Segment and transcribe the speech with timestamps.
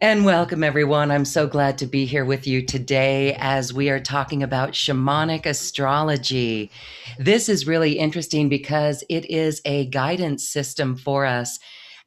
[0.00, 1.10] And welcome, everyone.
[1.10, 5.44] I'm so glad to be here with you today as we are talking about shamanic
[5.44, 6.70] astrology.
[7.18, 11.58] This is really interesting because it is a guidance system for us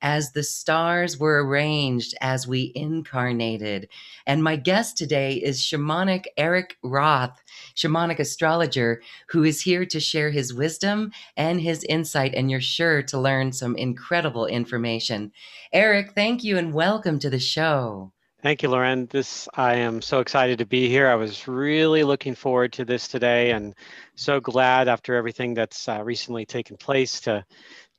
[0.01, 3.87] as the stars were arranged as we incarnated.
[4.25, 7.43] And my guest today is shamanic Eric Roth,
[7.75, 12.33] shamanic astrologer, who is here to share his wisdom and his insight.
[12.33, 15.31] And you're sure to learn some incredible information.
[15.73, 18.11] Eric, thank you and welcome to the show.
[18.41, 19.05] Thank you, Loren.
[19.05, 21.07] This I am so excited to be here.
[21.07, 23.75] I was really looking forward to this today, and
[24.15, 27.45] so glad after everything that's uh, recently taken place to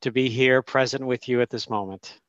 [0.03, 2.21] to be here present with you at this moment.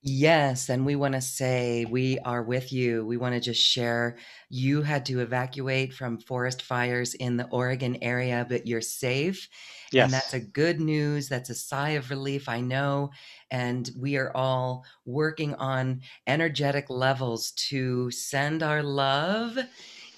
[0.00, 3.04] Yes, and we want to say we are with you.
[3.04, 4.16] We want to just share
[4.48, 9.48] you had to evacuate from forest fires in the Oregon area, but you're safe.
[9.90, 10.04] Yes.
[10.04, 11.28] And that's a good news.
[11.28, 13.10] That's a sigh of relief, I know.
[13.50, 19.58] And we are all working on energetic levels to send our love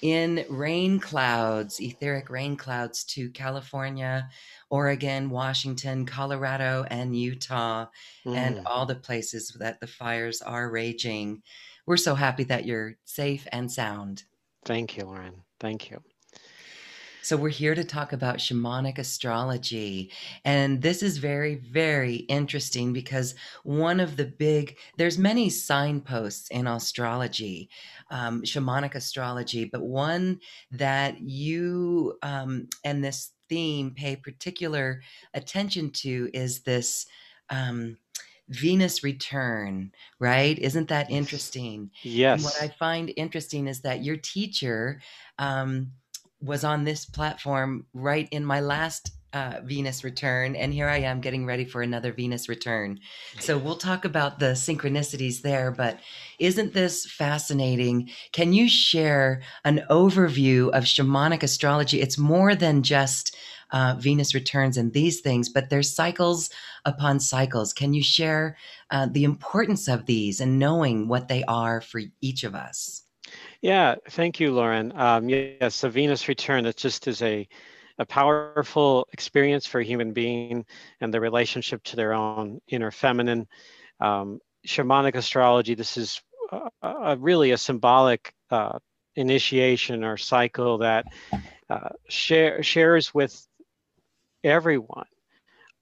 [0.01, 4.29] in rain clouds, etheric rain clouds to California,
[4.69, 7.85] Oregon, Washington, Colorado, and Utah,
[8.25, 8.35] mm.
[8.35, 11.41] and all the places that the fires are raging.
[11.85, 14.23] We're so happy that you're safe and sound.
[14.65, 15.43] Thank you, Lauren.
[15.59, 16.01] Thank you.
[17.23, 20.11] So, we're here to talk about shamanic astrology.
[20.43, 26.65] And this is very, very interesting because one of the big, there's many signposts in
[26.65, 27.69] astrology,
[28.09, 30.39] um, shamanic astrology, but one
[30.71, 35.01] that you um, and this theme pay particular
[35.33, 37.05] attention to is this.
[37.49, 37.97] Um,
[38.49, 40.59] Venus return, right?
[40.59, 41.89] Isn't that interesting?
[42.03, 42.33] Yes.
[42.33, 44.99] And what I find interesting is that your teacher
[45.39, 45.93] um,
[46.41, 51.21] was on this platform right in my last uh, Venus return, and here I am
[51.21, 52.99] getting ready for another Venus return.
[53.39, 55.99] So we'll talk about the synchronicities there, but
[56.39, 58.09] isn't this fascinating?
[58.33, 62.01] Can you share an overview of shamanic astrology?
[62.01, 63.35] It's more than just
[63.71, 66.49] uh, Venus returns and these things, but there's cycles
[66.83, 67.71] upon cycles.
[67.71, 68.57] Can you share
[68.89, 73.03] uh, the importance of these and knowing what they are for each of us?
[73.61, 74.91] Yeah, thank you, Lauren.
[74.95, 77.47] Um, yes, the Venus return, it just is a,
[77.99, 80.65] a powerful experience for a human being
[80.99, 83.47] and the relationship to their own inner feminine.
[83.99, 88.79] Um, shamanic astrology, this is a, a really a symbolic uh,
[89.15, 91.05] initiation or cycle that
[91.69, 93.47] uh, share, shares with
[94.43, 95.05] everyone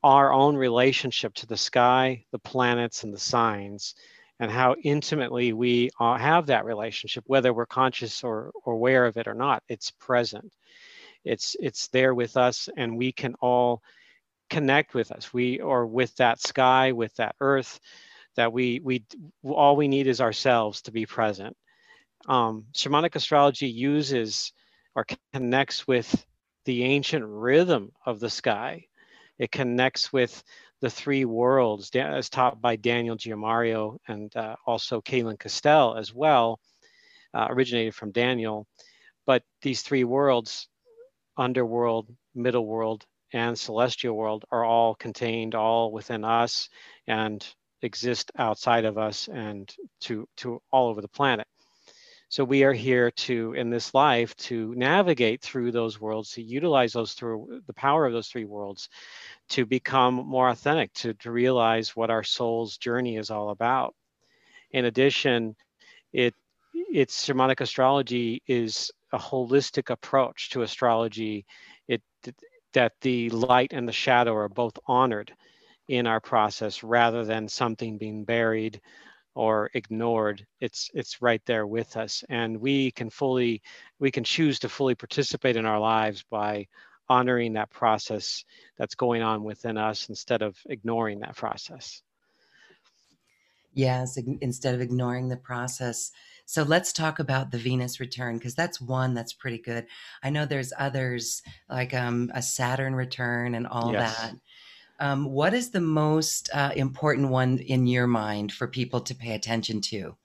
[0.03, 3.95] our own relationship to the sky, the planets, and the signs
[4.39, 9.17] and how intimately we uh, have that relationship, whether we're conscious or, or aware of
[9.17, 9.63] it or not.
[9.67, 10.51] It's present.
[11.25, 13.81] It's it's there with us, and we can all
[14.49, 15.33] connect with us.
[15.33, 17.79] We or with that sky, with that earth.
[18.35, 19.03] That we we
[19.43, 21.57] all we need is ourselves to be present.
[22.27, 24.53] Um, shamanic astrology uses
[24.95, 26.25] or connects with
[26.65, 28.85] the ancient rhythm of the sky.
[29.37, 30.43] It connects with
[30.81, 36.59] the three worlds as taught by Daniel Giamario and uh, also Kaelin Castell as well,
[37.33, 38.65] uh, originated from Daniel.
[39.25, 40.67] But these three worlds,
[41.37, 46.69] underworld, middle world, and celestial world, are all contained all within us
[47.07, 47.45] and
[47.81, 51.47] exist outside of us and to, to all over the planet.
[52.31, 56.93] So we are here to, in this life, to navigate through those worlds, to utilize
[56.93, 58.87] those through the power of those three worlds,
[59.49, 63.95] to become more authentic, to, to realize what our soul's journey is all about.
[64.71, 65.55] In addition,
[66.13, 66.35] it
[66.73, 71.47] it's shamanic astrology is a holistic approach to astrology.
[71.87, 72.03] It
[72.73, 75.33] that the light and the shadow are both honored
[75.87, 78.79] in our process rather than something being buried
[79.39, 82.25] or ignored it's it's right there with us.
[82.27, 83.61] And we can fully
[83.97, 86.67] we can choose to fully participate in our lives by
[87.07, 88.43] honoring that process
[88.77, 92.01] that's going on within us instead of ignoring that process.
[93.73, 96.11] Yes instead of ignoring the process.
[96.45, 99.85] So let's talk about the venus return because that's one that's pretty good.
[100.21, 104.19] I know there's others like um, a saturn return and all yes.
[104.19, 104.35] that
[104.99, 109.33] um, what is the most uh, important one in your mind for people to pay
[109.33, 110.15] attention to?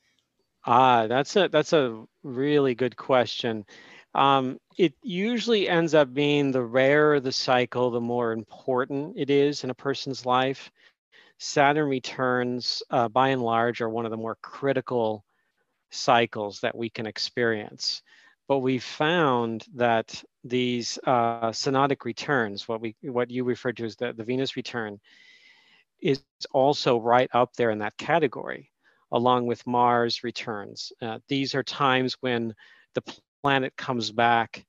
[0.66, 3.64] Ah, that's a that's a really good question.
[4.14, 9.64] Um, it usually ends up being the rarer the cycle, the more important it is
[9.64, 10.70] in a person's life.
[11.38, 15.24] Saturn returns, uh, by and large, are one of the more critical
[15.90, 18.02] cycles that we can experience.
[18.48, 23.96] But we found that these uh, synodic returns, what we what you referred to as
[23.96, 25.00] the, the Venus return,
[26.00, 28.70] is also right up there in that category,
[29.10, 30.92] along with Mars returns.
[31.00, 32.54] Uh, these are times when
[32.94, 33.02] the
[33.42, 34.66] planet comes back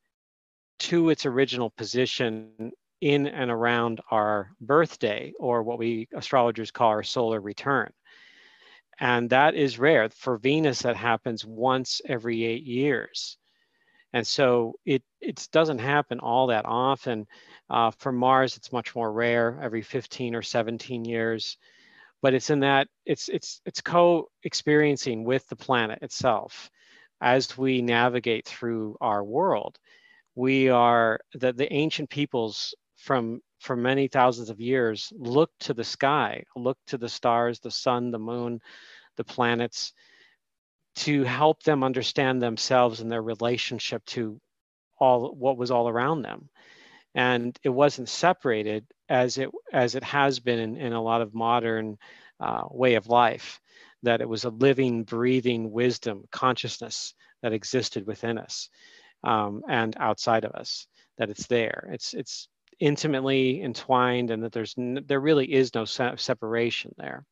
[0.79, 7.03] to its original position in and around our birthday, or what we astrologers call our
[7.03, 7.91] solar return.
[8.97, 10.09] And that is rare.
[10.09, 13.37] For Venus, that happens once every eight years.
[14.15, 17.27] And so it, it doesn't happen all that often.
[17.69, 21.57] Uh, for Mars, it's much more rare, every 15 or 17 years.
[22.21, 26.71] But it's in that, it's, it's, it's co-experiencing with the planet itself
[27.19, 29.77] as we navigate through our world.
[30.33, 35.83] We are, the, the ancient peoples from for many thousands of years looked to the
[35.83, 38.61] sky, looked to the stars, the sun, the moon,
[39.17, 39.91] the planets,
[40.95, 44.39] to help them understand themselves and their relationship to
[44.97, 46.49] all what was all around them.
[47.13, 51.33] And it wasn't separated as it as it has been in, in a lot of
[51.33, 51.97] modern
[52.39, 53.61] uh, way of life,
[54.03, 58.69] that it was a living, breathing wisdom, consciousness that existed within us
[59.23, 60.87] um, and outside of us.
[61.17, 61.89] That it's there.
[61.93, 62.49] It's it's
[62.79, 67.25] intimately entwined, and that there's there really is no se- separation there.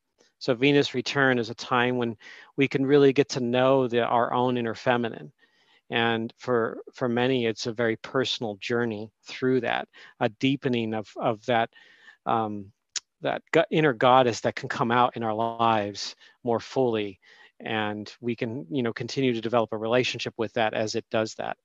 [0.43, 2.17] So Venus return is a time when
[2.57, 5.31] we can really get to know the, our own inner feminine.
[5.89, 9.87] And for, for many, it's a very personal journey through that,
[10.19, 11.69] a deepening of, of that,
[12.25, 12.73] um,
[13.21, 13.41] that
[13.71, 16.13] inner goddess that can come out in our lives
[16.43, 17.21] more fully.
[17.61, 21.35] And we can, you know, continue to develop a relationship with that as it does
[21.35, 21.55] that.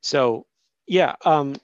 [0.00, 0.46] So
[0.86, 1.56] yeah, um,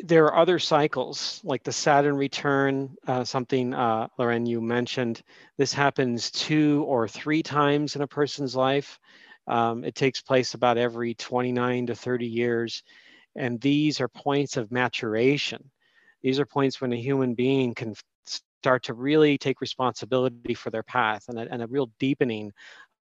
[0.00, 5.22] there are other cycles like the Saturn return, uh, something uh, Loren you mentioned.
[5.56, 9.00] This happens two or three times in a person's life.
[9.48, 12.82] Um, it takes place about every 29 to 30 years.
[13.34, 15.70] And these are points of maturation.
[16.22, 20.82] These are points when a human being can start to really take responsibility for their
[20.82, 22.52] path and a, and a real deepening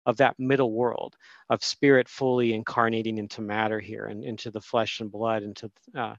[0.06, 1.16] of that middle world
[1.50, 6.16] of spirit fully incarnating into matter here and into the flesh and blood, into uh,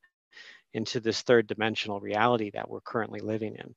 [0.74, 3.74] into this third dimensional reality that we're currently living in.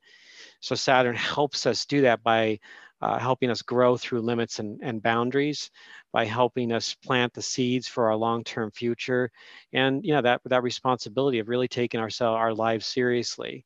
[0.59, 2.59] So Saturn helps us do that by
[3.01, 5.71] uh, helping us grow through limits and, and boundaries,
[6.11, 9.31] by helping us plant the seeds for our long-term future,
[9.73, 13.65] and you know that that responsibility of really taking ourselves our lives seriously.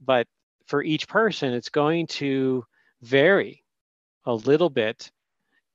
[0.00, 0.28] But
[0.66, 2.64] for each person, it's going to
[3.02, 3.64] vary
[4.26, 5.10] a little bit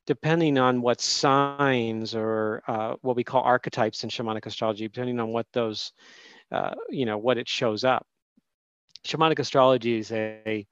[0.05, 5.29] depending on what signs or uh, what we call archetypes in shamanic astrology, depending on
[5.29, 5.93] what those
[6.51, 8.05] uh, you know, what it shows up.
[9.05, 10.65] Shamanic astrology is a,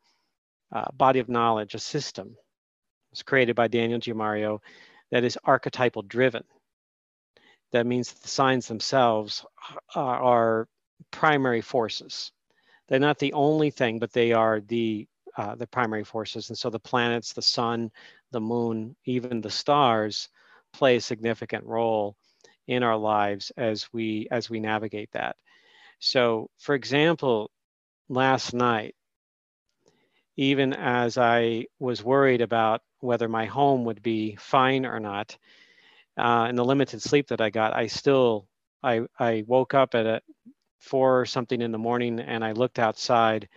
[0.72, 2.36] a body of knowledge, a system.
[3.12, 4.60] It's created by Daniel Giamario
[5.12, 6.44] that is archetypal driven.
[7.72, 9.46] That means that the signs themselves
[9.96, 10.68] uh, are
[11.12, 12.32] primary forces.
[12.88, 15.08] They're not the only thing, but they are the
[15.38, 16.50] uh, the primary forces.
[16.50, 17.92] And so the planets, the sun,
[18.32, 20.28] the moon, even the stars
[20.74, 22.18] play a significant role
[22.68, 25.36] in our lives as we as we navigate that.
[26.02, 27.52] So, for example,
[28.10, 28.96] last night,
[30.36, 35.38] even as I was worried about whether my home would be fine or not,
[36.18, 38.48] uh, in the limited sleep that I got, I still
[38.84, 40.22] I I woke up at a
[40.80, 43.48] four or something in the morning and I looked outside,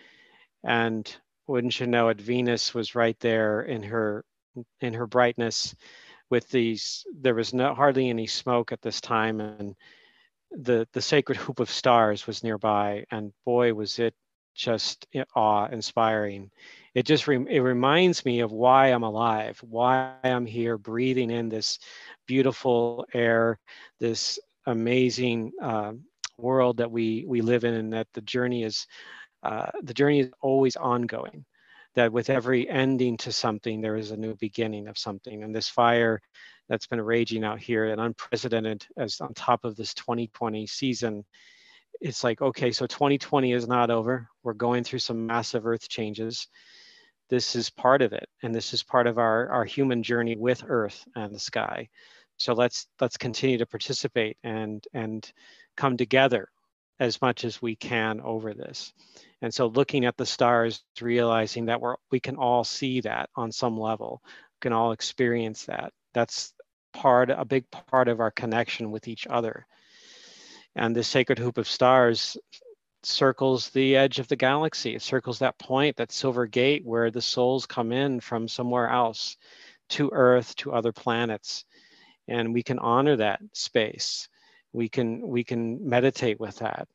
[0.64, 1.04] and
[1.46, 4.24] wouldn't you know it, Venus was right there in her
[4.80, 5.74] in her brightness,
[6.30, 7.06] with these.
[7.20, 9.74] There was no hardly any smoke at this time, and
[10.62, 14.14] the the sacred hoop of stars was nearby, and boy, was it
[14.54, 16.50] just awe-inspiring.
[16.94, 21.48] It just re- it reminds me of why I'm alive, why I'm here, breathing in
[21.48, 21.78] this
[22.26, 23.58] beautiful air,
[24.00, 25.92] this amazing uh,
[26.38, 28.86] world that we we live in, and that the journey is
[29.42, 31.44] uh, the journey is always ongoing.
[31.94, 35.68] That with every ending to something, there is a new beginning of something, and this
[35.68, 36.20] fire
[36.68, 41.24] that's been raging out here and unprecedented as on top of this 2020 season.
[42.00, 44.28] It's like, okay, so 2020 is not over.
[44.42, 46.48] We're going through some massive earth changes.
[47.30, 48.28] This is part of it.
[48.42, 51.88] And this is part of our, our human journey with earth and the sky.
[52.36, 55.30] So let's let's continue to participate and and
[55.76, 56.48] come together
[57.00, 58.92] as much as we can over this.
[59.40, 63.52] And so looking at the stars, realizing that we're we can all see that on
[63.52, 64.20] some level
[64.64, 65.92] can all experience that.
[66.14, 66.53] That's
[66.94, 69.66] part, a big part of our connection with each other.
[70.74, 72.38] And the sacred hoop of stars
[73.02, 74.94] circles the edge of the galaxy.
[74.94, 79.36] It circles that point, that silver gate where the souls come in from somewhere else
[79.90, 81.64] to Earth, to other planets.
[82.28, 84.28] And we can honor that space.
[84.72, 86.88] We can we can meditate with that.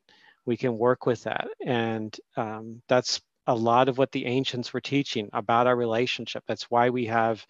[0.44, 1.48] We can work with that.
[1.64, 6.44] And um, that's a lot of what the ancients were teaching about our relationship.
[6.46, 7.46] That's why we have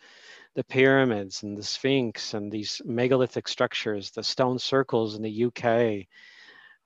[0.54, 6.06] the pyramids and the Sphinx and these megalithic structures, the stone circles in the UK.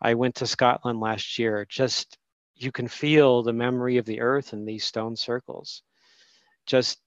[0.00, 1.66] I went to Scotland last year.
[1.68, 2.18] Just
[2.56, 5.82] you can feel the memory of the earth in these stone circles.
[6.66, 6.98] Just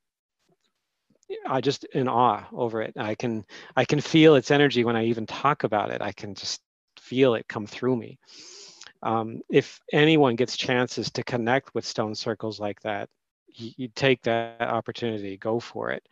[1.47, 2.93] I just in awe over it.
[2.97, 3.45] I can
[3.75, 6.01] I can feel its energy when I even talk about it.
[6.01, 6.61] I can just
[6.99, 8.17] feel it come through me.
[9.03, 13.09] Um, if anyone gets chances to connect with stone circles like that,
[13.47, 16.03] you, you take that opportunity, go for it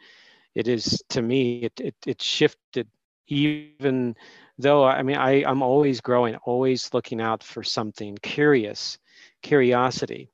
[0.55, 2.88] it is to me it, it, it shifted.
[3.27, 4.15] Even
[4.57, 8.97] though i mean I, i'm always growing always looking out for something curious
[9.41, 10.29] curiosity.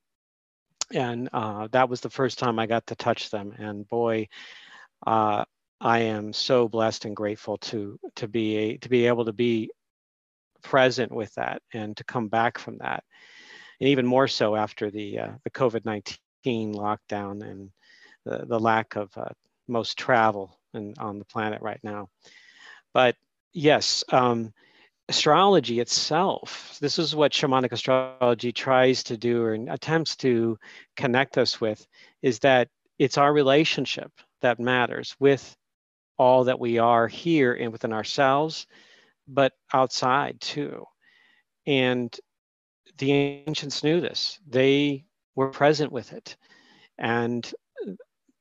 [0.94, 3.54] And uh, that was the first time i got to touch them.
[3.58, 4.28] And boy
[5.08, 5.46] uh,
[5.80, 9.72] i am so blessed and grateful to to be a, to be able to be
[10.62, 13.04] present with that and to come back from that.
[13.80, 17.72] And even more so after the uh, the covid-19 lockdown and
[18.26, 19.30] the, the lack of uh,
[19.72, 22.10] most travel in, on the planet right now.
[22.94, 23.16] But
[23.54, 24.54] yes, um,
[25.10, 30.58] astrology itself, this is what shamanic astrology tries to do or attempts to
[30.96, 31.86] connect us with,
[32.22, 34.12] is that it's our relationship
[34.42, 35.56] that matters with
[36.18, 38.68] all that we are here and within ourselves,
[39.28, 40.86] but outside too.
[41.66, 42.16] And
[42.98, 44.40] the ancients knew this.
[44.48, 46.38] They were present with it.
[46.98, 47.52] And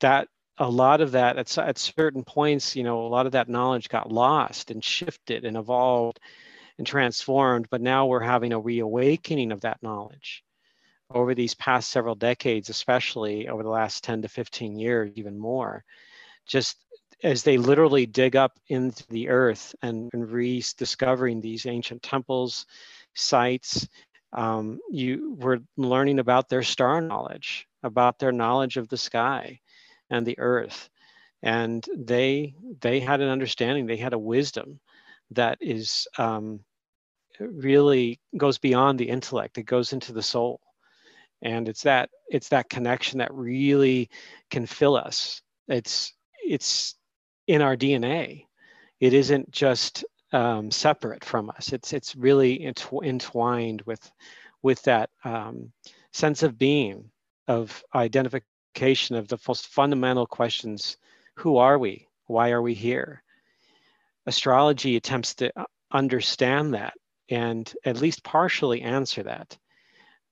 [0.00, 0.28] that
[0.60, 3.88] a lot of that at, at certain points, you know, a lot of that knowledge
[3.88, 6.20] got lost and shifted and evolved
[6.76, 7.66] and transformed.
[7.70, 10.44] But now we're having a reawakening of that knowledge
[11.12, 15.82] over these past several decades, especially over the last 10 to 15 years, even more.
[16.46, 16.76] Just
[17.24, 22.66] as they literally dig up into the earth and, and rediscovering these ancient temples,
[23.14, 23.88] sites,
[24.34, 29.58] um, you were learning about their star knowledge, about their knowledge of the sky
[30.10, 30.88] and the earth.
[31.42, 34.80] And they they had an understanding they had a wisdom
[35.30, 36.60] that is um,
[37.38, 40.60] really goes beyond the intellect it goes into the soul.
[41.42, 44.10] And it's that it's that connection that really
[44.50, 45.40] can fill us.
[45.68, 46.12] It's
[46.44, 46.96] it's
[47.46, 48.44] in our dna
[49.00, 51.72] it isn't just um, separate from us.
[51.72, 54.10] It's it's really entw- entwined with
[54.62, 55.72] with that um,
[56.12, 57.10] sense of being
[57.48, 58.46] of identification
[58.76, 60.96] of the most fundamental questions
[61.34, 62.08] who are we?
[62.26, 63.22] Why are we here?
[64.26, 65.52] Astrology attempts to
[65.92, 66.94] understand that
[67.28, 69.58] and at least partially answer that.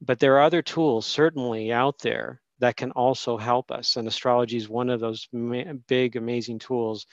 [0.00, 3.96] But there are other tools certainly out there that can also help us.
[3.96, 5.28] And astrology is one of those
[5.86, 7.06] big, amazing tools,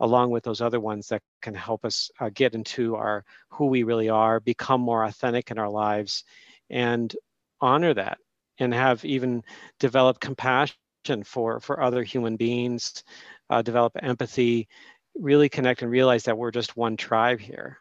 [0.00, 3.82] along with those other ones that can help us uh, get into our who we
[3.82, 6.24] really are, become more authentic in our lives,
[6.70, 7.14] and
[7.60, 8.18] honor that
[8.58, 9.42] and have even
[9.78, 10.76] developed compassion
[11.24, 13.02] for for other human beings,
[13.50, 14.68] uh, develop empathy,
[15.14, 17.78] really connect and realize that we're just one tribe here.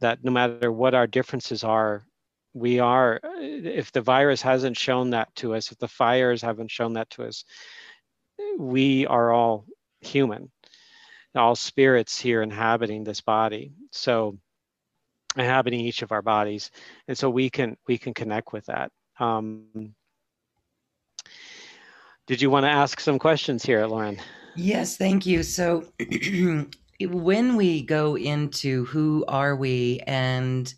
[0.00, 2.06] That no matter what our differences are,
[2.52, 3.20] we are.
[3.38, 7.24] If the virus hasn't shown that to us, if the fires haven't shown that to
[7.24, 7.44] us,
[8.58, 9.66] we are all
[10.00, 10.50] human,
[11.34, 13.72] all spirits here inhabiting this body.
[13.92, 14.38] So
[15.36, 16.70] inhabiting each of our bodies,
[17.08, 18.90] and so we can we can connect with that.
[19.18, 19.94] Um,
[22.26, 24.20] did you want to ask some questions here, Lauren?
[24.56, 25.42] Yes, thank you.
[25.42, 25.84] So,
[27.00, 30.72] when we go into who are we and,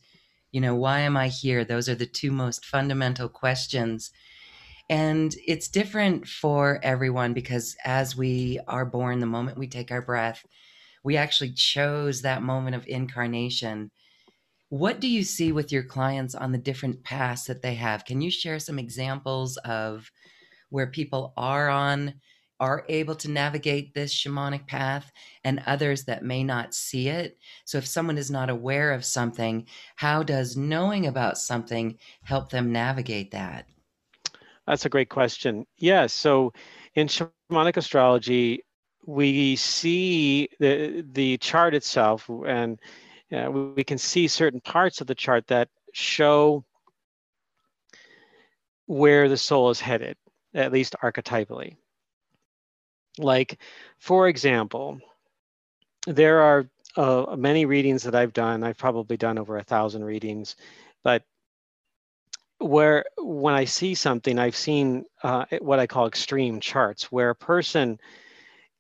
[0.53, 1.65] you know, why am I here?
[1.65, 4.11] Those are the two most fundamental questions.
[4.91, 10.03] And it's different for everyone because as we are born, the moment we take our
[10.03, 10.45] breath,
[11.05, 13.91] we actually chose that moment of incarnation
[14.71, 18.05] what do you see with your clients on the different paths that they have?
[18.05, 20.11] Can you share some examples of
[20.71, 22.15] where people are on,
[22.61, 25.11] are able to navigate this shamanic path,
[25.45, 27.39] and others that may not see it?
[27.65, 32.71] So, if someone is not aware of something, how does knowing about something help them
[32.71, 33.67] navigate that?
[34.67, 35.67] That's a great question.
[35.79, 36.07] Yeah.
[36.09, 36.53] So,
[36.95, 38.65] in shamanic astrology,
[39.07, 42.79] we see the the chart itself and
[43.33, 46.65] uh, we can see certain parts of the chart that show
[48.87, 50.17] where the soul is headed,
[50.55, 51.77] at least archetypally.
[53.19, 53.59] Like,
[53.99, 55.01] for example,
[56.07, 58.65] there are uh, many readings that I've done.
[58.65, 60.57] I've probably done over a thousand readings,
[61.05, 61.23] but
[62.59, 67.35] where when I see something, I've seen uh, what I call extreme charts, where a
[67.35, 67.99] person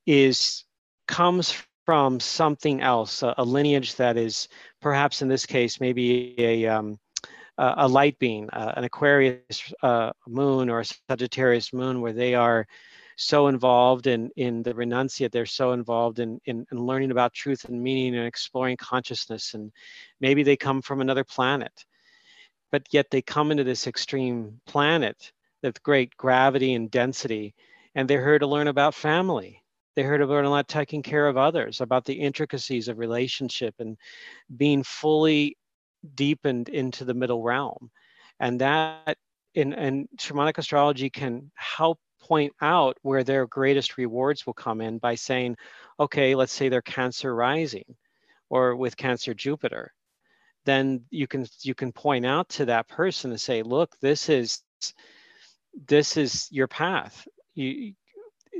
[0.06, 0.64] is
[1.06, 4.48] comes from something else, a, a lineage that is
[4.82, 6.98] perhaps in this case maybe a um,
[7.56, 12.66] a light being, uh, an Aquarius uh, moon or a Sagittarius moon, where they are
[13.16, 15.32] so involved in in the renunciate.
[15.32, 19.54] They're so involved in, in, in learning about truth and meaning and exploring consciousness.
[19.54, 19.72] And
[20.20, 21.86] maybe they come from another planet
[22.70, 27.54] but yet they come into this extreme planet with great gravity and density
[27.94, 29.62] and they're here to learn about family
[30.02, 33.96] they're about a lot taking care of others about the intricacies of relationship and
[34.56, 35.56] being fully
[36.14, 37.90] deepened into the middle realm
[38.40, 39.16] and that
[39.54, 44.98] in and shamanic astrology can help point out where their greatest rewards will come in
[44.98, 45.56] by saying,
[45.98, 47.96] okay, let's say they're Cancer rising
[48.50, 49.92] or with Cancer Jupiter.
[50.64, 54.62] Then you can you can point out to that person and say, look, this is
[55.86, 57.26] this is your path.
[57.54, 57.94] You,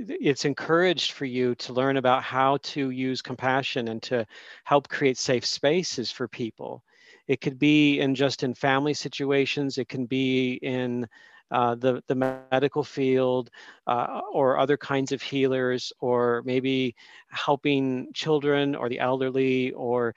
[0.07, 4.26] it's encouraged for you to learn about how to use compassion and to
[4.64, 6.83] help create safe spaces for people.
[7.26, 9.78] It could be in just in family situations.
[9.78, 11.07] It can be in
[11.50, 13.50] uh, the, the medical field
[13.87, 16.95] uh, or other kinds of healers, or maybe
[17.31, 20.14] helping children or the elderly or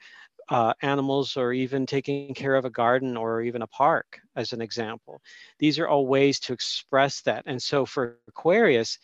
[0.50, 4.60] uh, animals, or even taking care of a garden or even a park, as an
[4.60, 5.22] example.
[5.58, 7.44] These are all ways to express that.
[7.46, 8.98] And so for Aquarius,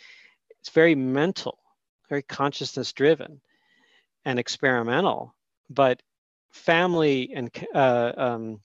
[0.68, 1.58] it's very mental,
[2.10, 3.40] very consciousness driven
[4.26, 5.34] and experimental,
[5.70, 6.02] but
[6.50, 8.60] family and uh, um,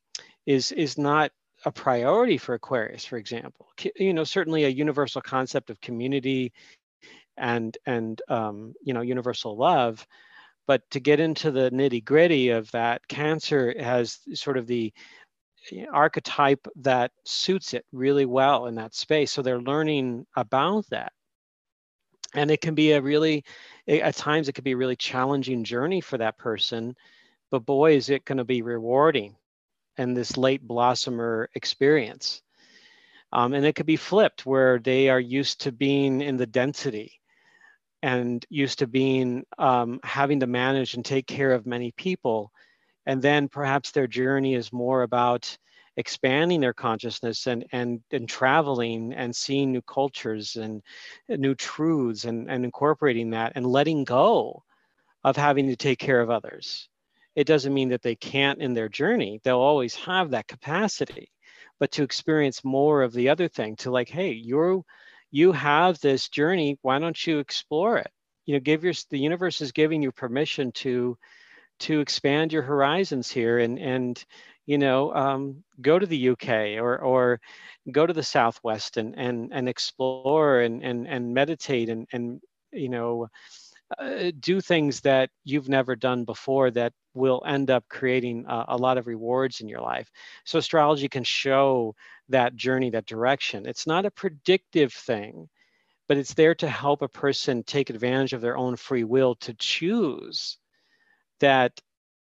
[0.46, 1.32] is is not
[1.64, 3.70] a priority for Aquarius, for example.
[3.96, 6.52] You know, certainly a universal concept of community
[7.38, 10.06] and and um, you know universal love,
[10.68, 14.92] but to get into the nitty gritty of that, Cancer has sort of the
[15.90, 19.32] archetype that suits it really well in that space.
[19.32, 21.14] So they're learning about that.
[22.36, 23.44] And it can be a really,
[23.88, 26.96] at times, it could be a really challenging journey for that person.
[27.52, 29.36] But boy, is it going to be rewarding
[29.98, 32.42] and this late blossomer experience.
[33.32, 37.20] Um, and it could be flipped where they are used to being in the density
[38.02, 42.52] and used to being um, having to manage and take care of many people.
[43.06, 45.58] And then perhaps their journey is more about
[45.98, 50.82] expanding their consciousness and, and, and traveling and seeing new cultures and
[51.30, 54.64] new truths and, and incorporating that and letting go
[55.24, 56.90] of having to take care of others
[57.36, 59.42] it doesn't mean that they can't in their journey.
[59.44, 61.32] They'll always have that capacity,
[61.80, 64.84] but to experience more of the other thing, to like, hey, you're
[65.32, 66.78] you have this journey.
[66.84, 68.12] Why don't you explore it?
[68.46, 71.18] You know, give your the universe is giving you permission to
[71.80, 74.24] to expand your horizons here and and
[74.66, 77.40] you know um, go to the UK or or
[77.92, 82.90] go to the Southwest and and and explore and and and meditate and and you
[82.90, 83.28] know
[84.00, 88.78] uh, do things that you've never done before that will end up creating a, a
[88.78, 90.10] lot of rewards in your life.
[90.46, 91.96] So astrology can show
[92.30, 93.68] that journey, that direction.
[93.68, 95.50] It's not a predictive thing,
[96.08, 99.54] but it's there to help a person take advantage of their own free will to
[99.54, 100.58] choose
[101.40, 101.80] that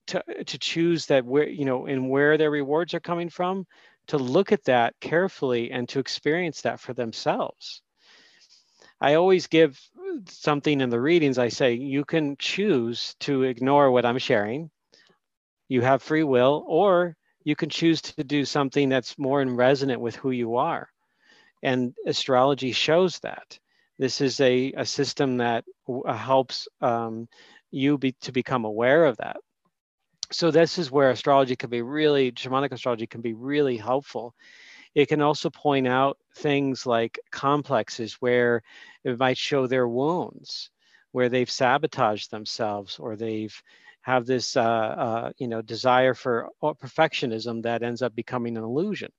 [0.08, 3.65] to, to choose that where you know and where their rewards are coming from
[4.08, 7.82] to look at that carefully and to experience that for themselves
[9.00, 9.80] I always give
[10.28, 11.38] something in the readings.
[11.38, 14.72] I say, you can choose to ignore what I'm sharing.
[15.67, 20.02] You have free will, or you can choose to do something that's more in resonant
[20.02, 20.89] with who you are.
[21.62, 23.60] And astrology shows that.
[24.00, 25.65] This is a, a system that
[26.08, 27.28] helps um,
[27.72, 29.38] you be, to become aware of that.
[30.31, 34.35] So this is where astrology can be really, shamanic astrology can be really helpful.
[34.93, 38.63] It can also point out things like complexes where
[39.03, 40.69] it might show their wounds,
[41.11, 43.55] where they've sabotaged themselves or they've
[44.01, 48.63] have this uh, uh, you know desire for uh, perfectionism that ends up becoming an
[48.63, 49.11] illusion.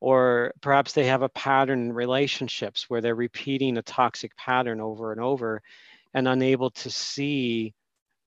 [0.00, 5.12] Or perhaps they have a pattern in relationships where they're repeating a toxic pattern over
[5.12, 5.62] and over
[6.14, 7.74] and unable to see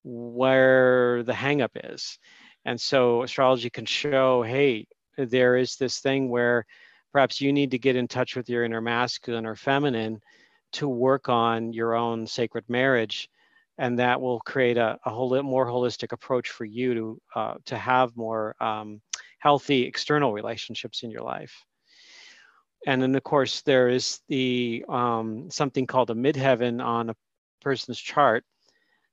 [0.06, 2.18] where the hangup is.
[2.64, 4.86] And so astrology can show hey
[5.18, 6.64] there is this thing where
[7.12, 10.20] perhaps you need to get in touch with your inner masculine or feminine
[10.72, 13.28] to work on your own sacred marriage.
[13.78, 17.76] And that will create a, a whole more holistic approach for you to uh, to
[17.76, 19.00] have more um,
[19.38, 21.54] healthy external relationships in your life.
[22.86, 27.16] And then of course there is the um, something called a midheaven on a
[27.60, 28.44] person's chart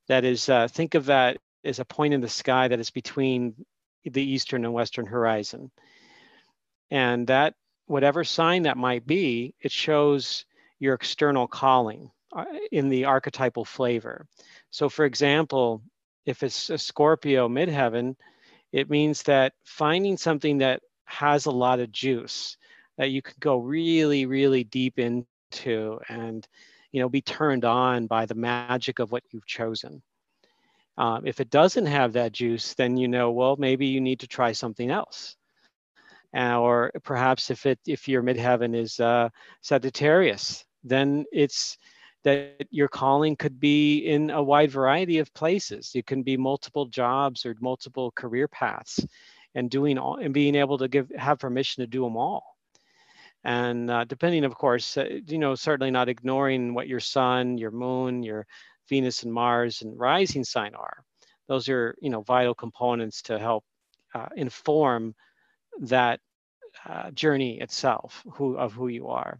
[0.07, 3.53] that is uh, think of that as a point in the sky that is between
[4.03, 5.71] the eastern and western horizon.
[6.91, 10.45] And that whatever sign that might be it shows
[10.79, 14.25] your external calling uh, in the archetypal flavor.
[14.71, 15.81] So for example
[16.25, 18.15] if it's a scorpio midheaven
[18.71, 22.57] it means that finding something that has a lot of juice
[22.97, 26.47] that you can go really, really deep into and
[26.93, 30.01] you know be turned on by the magic of what you've chosen.
[30.97, 34.27] Um, if it doesn't have that juice, then you know, well, maybe you need to
[34.27, 35.35] try something else.
[36.35, 39.29] Uh, or perhaps if it if your midheaven is uh,
[39.61, 41.77] Sagittarius, then it's
[42.23, 45.91] that your calling could be in a wide variety of places.
[45.95, 49.05] It can be multiple jobs or multiple career paths,
[49.55, 52.52] and doing all and being able to give have permission to do them all
[53.43, 57.71] and uh, depending of course uh, you know certainly not ignoring what your sun your
[57.71, 58.45] moon your
[58.89, 61.03] venus and mars and rising sign are
[61.47, 63.63] those are you know vital components to help
[64.13, 65.15] uh, inform
[65.81, 66.19] that
[66.87, 69.39] uh, journey itself who of who you are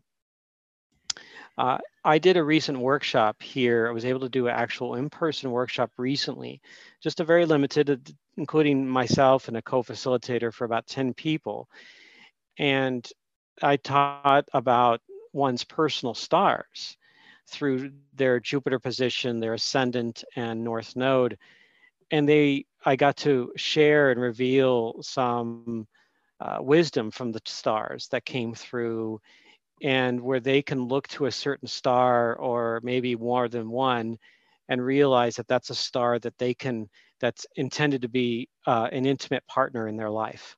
[1.58, 3.88] uh, I did a recent workshop here.
[3.88, 6.62] I was able to do an actual in-person workshop recently,
[7.02, 7.98] just a very limited, uh,
[8.38, 11.70] including myself and a co-facilitator for about 10 people.
[12.58, 13.08] And
[13.62, 15.02] I taught about
[15.34, 16.98] one's personal stars
[17.48, 21.38] through their Jupiter position, their ascendant and north node.
[22.12, 25.88] And they, I got to share and reveal some
[26.40, 29.20] uh, wisdom from the stars that came through
[29.82, 34.18] and where they can look to a certain star or maybe more than one
[34.70, 36.90] and realize that that's a star that they can,
[37.20, 40.56] that's intended to be uh, an intimate partner in their life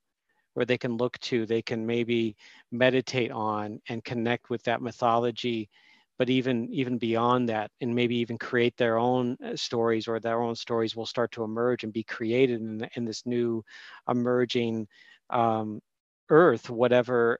[0.55, 2.35] where they can look to, they can maybe
[2.71, 5.69] meditate on and connect with that mythology,
[6.17, 10.41] but even even beyond that, and maybe even create their own uh, stories or their
[10.41, 13.63] own stories will start to emerge and be created in, in this new
[14.09, 14.87] emerging
[15.29, 15.81] um,
[16.29, 17.39] earth, whatever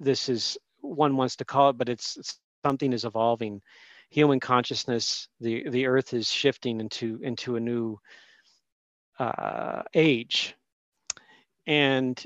[0.00, 3.62] this is one wants to call it, but it's, it's something is evolving.
[4.10, 7.98] Human consciousness, the the earth is shifting into into a new
[9.18, 10.54] uh, age,
[11.66, 12.24] and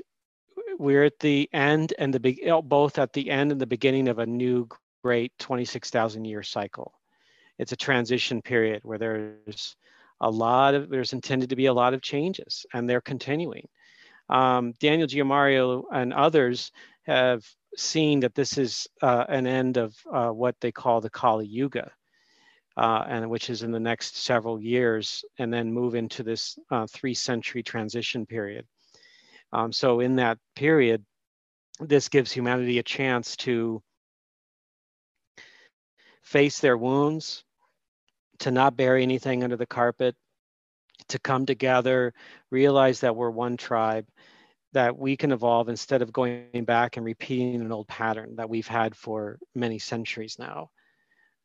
[0.79, 4.19] we're at the end and the big both at the end and the beginning of
[4.19, 4.67] a new
[5.03, 6.93] great 26,000 year cycle.
[7.57, 9.75] It's a transition period where there's
[10.19, 13.67] a lot of there's intended to be a lot of changes and they're continuing.
[14.29, 16.71] Um, Daniel Giamario and others
[17.03, 17.43] have
[17.75, 21.91] seen that this is uh, an end of uh, what they call the Kali Yuga,
[22.77, 26.87] uh, and which is in the next several years, and then move into this uh,
[26.87, 28.65] three century transition period.
[29.53, 31.03] Um, so in that period,
[31.79, 33.81] this gives humanity a chance to
[36.21, 37.43] face their wounds,
[38.39, 40.15] to not bury anything under the carpet,
[41.09, 42.13] to come together,
[42.51, 44.05] realize that we're one tribe,
[44.73, 48.67] that we can evolve instead of going back and repeating an old pattern that we've
[48.67, 50.69] had for many centuries now.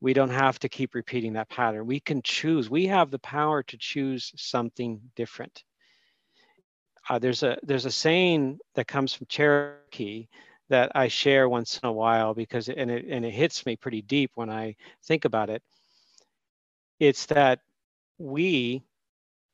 [0.00, 1.86] We don't have to keep repeating that pattern.
[1.86, 2.70] We can choose.
[2.70, 5.64] We have the power to choose something different
[7.08, 10.26] uh, there's a there's a saying that comes from Cherokee
[10.68, 14.02] that I share once in a while because and it and it hits me pretty
[14.02, 15.62] deep when I think about it.
[16.98, 17.60] It's that
[18.18, 18.82] we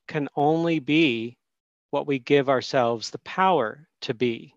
[0.08, 1.36] can only be
[1.90, 4.54] what we give ourselves the power to be.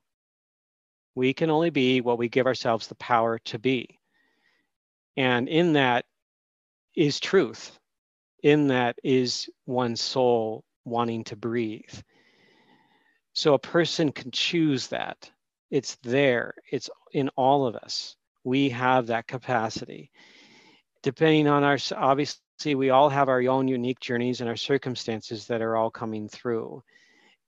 [1.16, 4.00] We can only be what we give ourselves the power to be.
[5.18, 6.06] And in that
[6.96, 7.78] is truth.
[8.44, 11.94] In that is one soul wanting to breathe.
[13.36, 15.30] So a person can choose that.
[15.70, 18.16] It's there, it's in all of us.
[18.46, 20.10] We have that capacity.
[21.04, 25.62] Depending on our, obviously, we all have our own unique journeys and our circumstances that
[25.62, 26.82] are all coming through.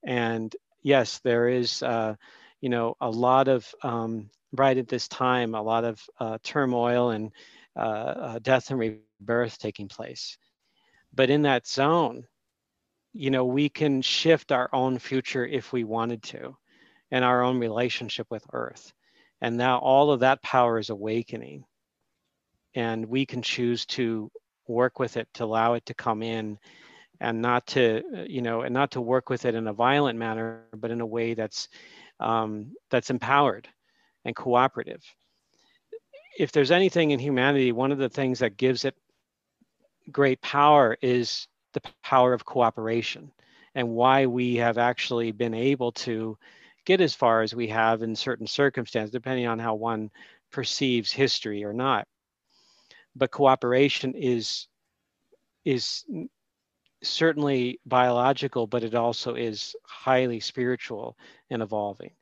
[0.04, 2.16] And yes, there is, uh,
[2.60, 7.10] you know, a lot of, um, right at this time, a lot of uh, turmoil
[7.10, 7.32] and
[7.76, 10.36] uh, uh death and rebirth taking place.
[11.14, 12.26] But in that zone,
[13.12, 16.56] you know, we can shift our own future if we wanted to
[17.10, 18.92] and our own relationship with Earth.
[19.40, 21.64] And now all of that power is awakening.
[22.74, 24.30] And we can choose to
[24.66, 26.58] work with it, to allow it to come in
[27.20, 30.66] and not to, you know, and not to work with it in a violent manner,
[30.76, 31.68] but in a way that's
[32.20, 33.68] um, that's empowered
[34.24, 35.02] and cooperative.
[36.38, 38.94] If there's anything in humanity, one of the things that gives it
[40.10, 43.30] great power is the power of cooperation
[43.74, 46.36] and why we have actually been able to
[46.84, 50.10] get as far as we have in certain circumstances, depending on how one
[50.50, 52.06] perceives history or not.
[53.14, 54.68] But cooperation is
[55.64, 56.04] is
[57.02, 61.16] certainly biological, but it also is highly spiritual
[61.50, 62.12] and evolving.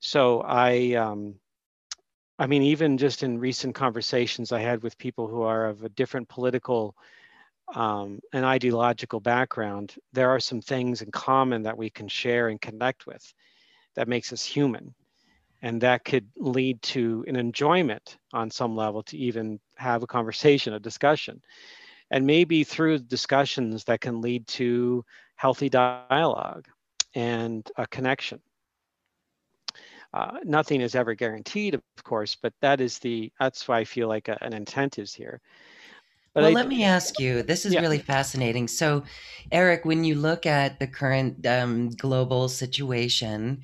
[0.00, 1.36] So I, um,
[2.38, 5.88] I mean, even just in recent conversations I had with people who are of a
[5.88, 6.96] different political
[7.74, 12.60] um, and ideological background, there are some things in common that we can share and
[12.60, 13.34] connect with
[13.94, 14.94] that makes us human.
[15.62, 20.74] And that could lead to an enjoyment on some level to even have a conversation,
[20.74, 21.40] a discussion
[22.12, 25.04] and maybe through discussions that can lead to
[25.36, 26.68] healthy dialogue
[27.14, 28.40] and a connection.
[30.12, 34.08] Uh, nothing is ever guaranteed, of course, but that is the that's why I feel
[34.08, 35.40] like a, an intent is here.
[36.34, 37.42] But well, I, let me ask you.
[37.42, 37.80] This is yeah.
[37.80, 38.68] really fascinating.
[38.68, 39.04] So,
[39.50, 43.62] Eric, when you look at the current um, global situation,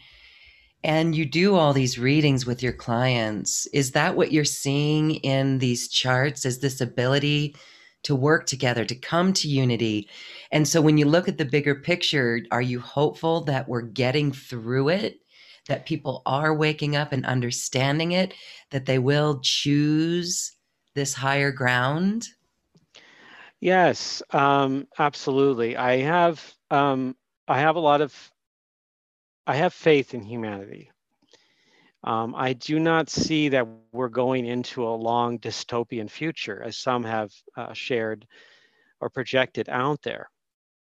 [0.85, 5.59] and you do all these readings with your clients, is that what you're seeing in
[5.59, 6.44] these charts?
[6.44, 7.57] Is this ability
[8.04, 10.09] to work together, to come to unity.
[10.52, 14.33] And so when you look at the bigger picture, are you hopeful that we're getting
[14.33, 15.20] through it?
[15.68, 18.33] That people are waking up and understanding it,
[18.70, 20.52] that they will choose
[20.94, 22.28] this higher ground?
[23.60, 25.76] Yes, um, absolutely.
[25.76, 27.16] I have um,
[27.46, 28.12] I have a lot of
[29.48, 30.92] I have faith in humanity.
[32.04, 37.04] Um, I do not see that we're going into a long dystopian future, as some
[37.04, 38.26] have uh, shared
[39.00, 40.30] or projected out there.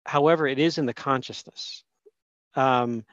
[0.06, 1.84] However, it is in the consciousness.
[2.56, 3.04] Um,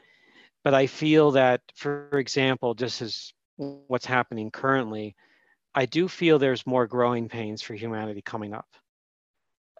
[0.64, 5.16] but I feel that, for example, just as what's happening currently,
[5.76, 8.68] I do feel there's more growing pains for humanity coming up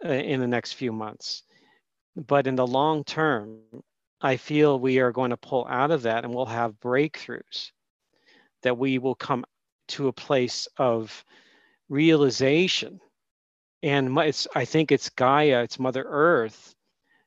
[0.02, 1.42] in the next few months.
[2.16, 3.60] But in the long term,
[4.20, 7.70] I feel we are going to pull out of that and we'll have breakthroughs
[8.62, 9.44] that we will come
[9.88, 11.24] to a place of
[11.88, 13.00] realization.
[13.82, 16.74] And it's, I think it's Gaia, it's Mother Earth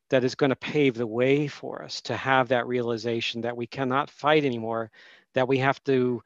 [0.09, 3.67] that is going to pave the way for us to have that realization that we
[3.67, 4.91] cannot fight anymore,
[5.33, 6.23] that we have to,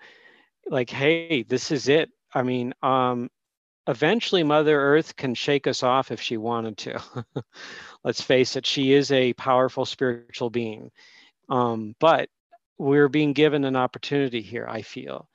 [0.67, 2.09] like, hey, this is it.
[2.33, 3.29] I mean, um,
[3.89, 7.02] eventually Mother Earth can shake us off if she wanted to.
[8.04, 10.91] Let's face it, she is a powerful spiritual being.
[11.49, 12.30] Um, but
[12.80, 15.30] we're being given an opportunity here i feel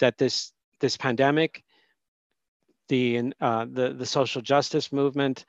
[0.00, 1.62] that this this pandemic
[2.88, 5.44] the uh, the the social justice movement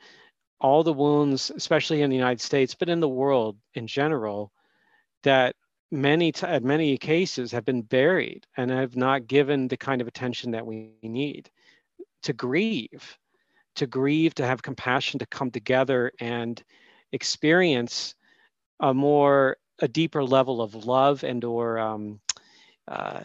[0.60, 4.52] all the wounds especially in the united states but in the world in general
[5.24, 5.56] that
[5.92, 10.52] many t- many cases have been buried and have not given the kind of attention
[10.52, 11.50] that we need
[12.24, 13.18] to grieve
[13.76, 16.64] to grieve to have compassion to come together and
[17.12, 18.16] experience
[18.80, 22.20] a more a deeper level of love and or um,
[22.88, 23.22] uh,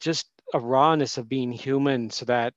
[0.00, 2.54] just a rawness of being human so that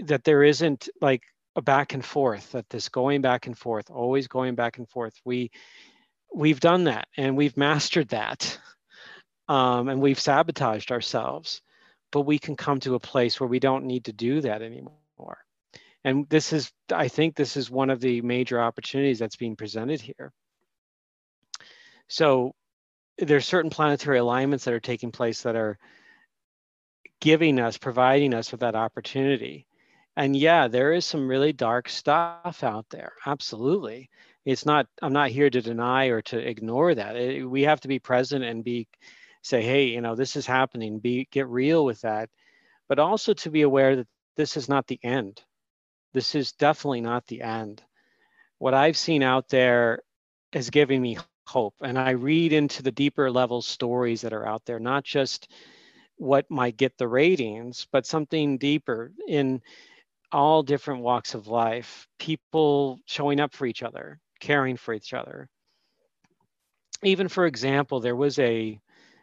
[0.00, 1.22] that there isn't like
[1.56, 5.14] a back and forth that this going back and forth always going back and forth.
[5.24, 5.50] We
[6.34, 8.58] we've done that and we've mastered that
[9.48, 11.62] um, and we've sabotaged ourselves
[12.10, 14.96] but we can come to a place where we don't need to do that anymore
[16.04, 20.00] and this is i think this is one of the major opportunities that's being presented
[20.00, 20.32] here
[22.08, 22.54] so
[23.18, 25.78] there's certain planetary alignments that are taking place that are
[27.20, 29.66] giving us, providing us with that opportunity.
[30.16, 33.12] And yeah, there is some really dark stuff out there.
[33.26, 34.10] Absolutely.
[34.44, 37.16] It's not, I'm not here to deny or to ignore that.
[37.16, 38.88] It, we have to be present and be,
[39.42, 42.28] say, hey, you know, this is happening, be, get real with that.
[42.88, 45.42] But also to be aware that this is not the end.
[46.14, 47.82] This is definitely not the end.
[48.58, 50.00] What I've seen out there
[50.52, 51.74] is giving me hope.
[51.82, 55.50] And I read into the deeper level stories that are out there, not just
[56.16, 59.62] what might get the ratings, but something deeper in
[60.32, 65.48] all different walks of life, people showing up for each other, caring for each other.
[67.02, 68.78] Even for example, there was a,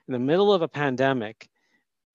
[0.08, 1.50] in the middle of a pandemic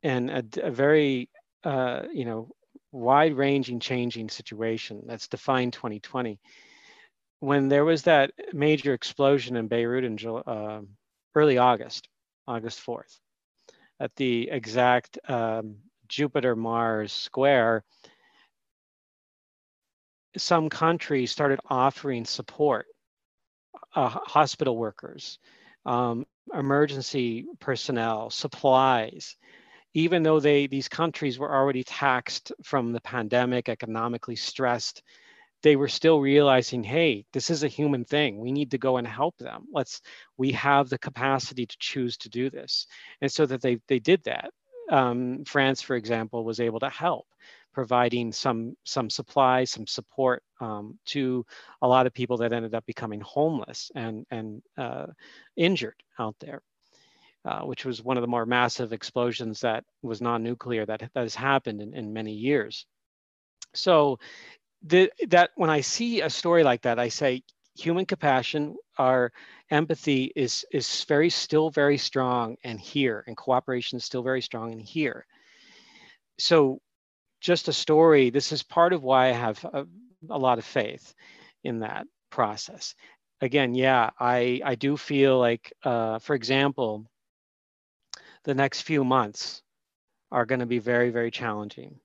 [0.03, 1.29] and a, a very,
[1.64, 2.48] uh, you know,
[2.92, 6.40] wide ranging changing situation that's defined 2020
[7.40, 10.81] when there was that major explosion in Beirut in uh,
[11.35, 12.09] early August,
[12.46, 13.18] August 4th,
[13.98, 15.76] at the exact um,
[16.07, 17.83] Jupiter Mars square,
[20.37, 22.87] some countries started offering support,
[23.94, 25.38] uh, hospital workers,
[25.87, 29.37] um, emergency personnel, supplies,
[29.95, 35.03] even though they these countries were already taxed from the pandemic, economically stressed,
[35.62, 38.38] they were still realizing, hey, this is a human thing.
[38.38, 39.66] We need to go and help them.
[39.73, 40.01] Let's,
[40.38, 42.87] we have the capacity to choose to do this.
[43.21, 44.51] And so that they, they did that.
[44.90, 47.27] um, France, for example, was able to help
[47.72, 51.44] providing some some supplies, some support um, to
[51.83, 55.06] a lot of people that ended up becoming homeless and and uh,
[55.56, 56.62] injured out there,
[57.44, 61.35] uh, which was one of the more massive explosions that was non-nuclear that that has
[61.35, 62.87] happened in, in many years.
[63.74, 64.18] So,
[64.83, 67.42] the, that when I see a story like that, I say
[67.78, 69.33] human compassion, our
[69.70, 74.72] empathy is is very still very strong and here, and cooperation is still very strong
[74.72, 75.26] and here.
[76.38, 76.80] So
[77.40, 78.31] just a story.
[78.31, 79.87] This is part of why I have a,
[80.29, 81.14] a lot of faith
[81.64, 82.94] in that process.
[83.40, 87.07] Again, yeah, I, I do feel like, uh, for example,
[88.44, 89.62] the next few months
[90.31, 91.98] are going to be very, very challenging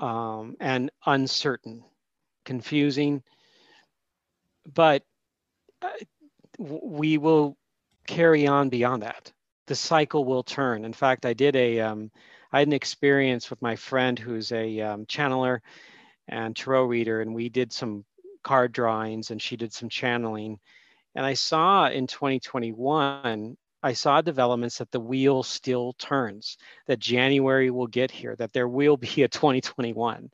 [0.00, 1.84] um, and uncertain,
[2.44, 3.22] confusing,
[4.72, 5.02] but
[5.82, 5.88] uh,
[6.58, 7.56] we will
[8.06, 9.32] carry on beyond that.
[9.66, 10.84] The cycle will turn.
[10.84, 12.10] In fact, I did a, um,
[12.52, 15.60] I had an experience with my friend who's a um, channeler
[16.28, 18.04] and tarot reader, and we did some
[18.42, 20.58] card drawings and she did some channeling.
[21.14, 26.56] And I saw in 2021, I saw developments that the wheel still turns,
[26.86, 30.30] that January will get here, that there will be a 2021,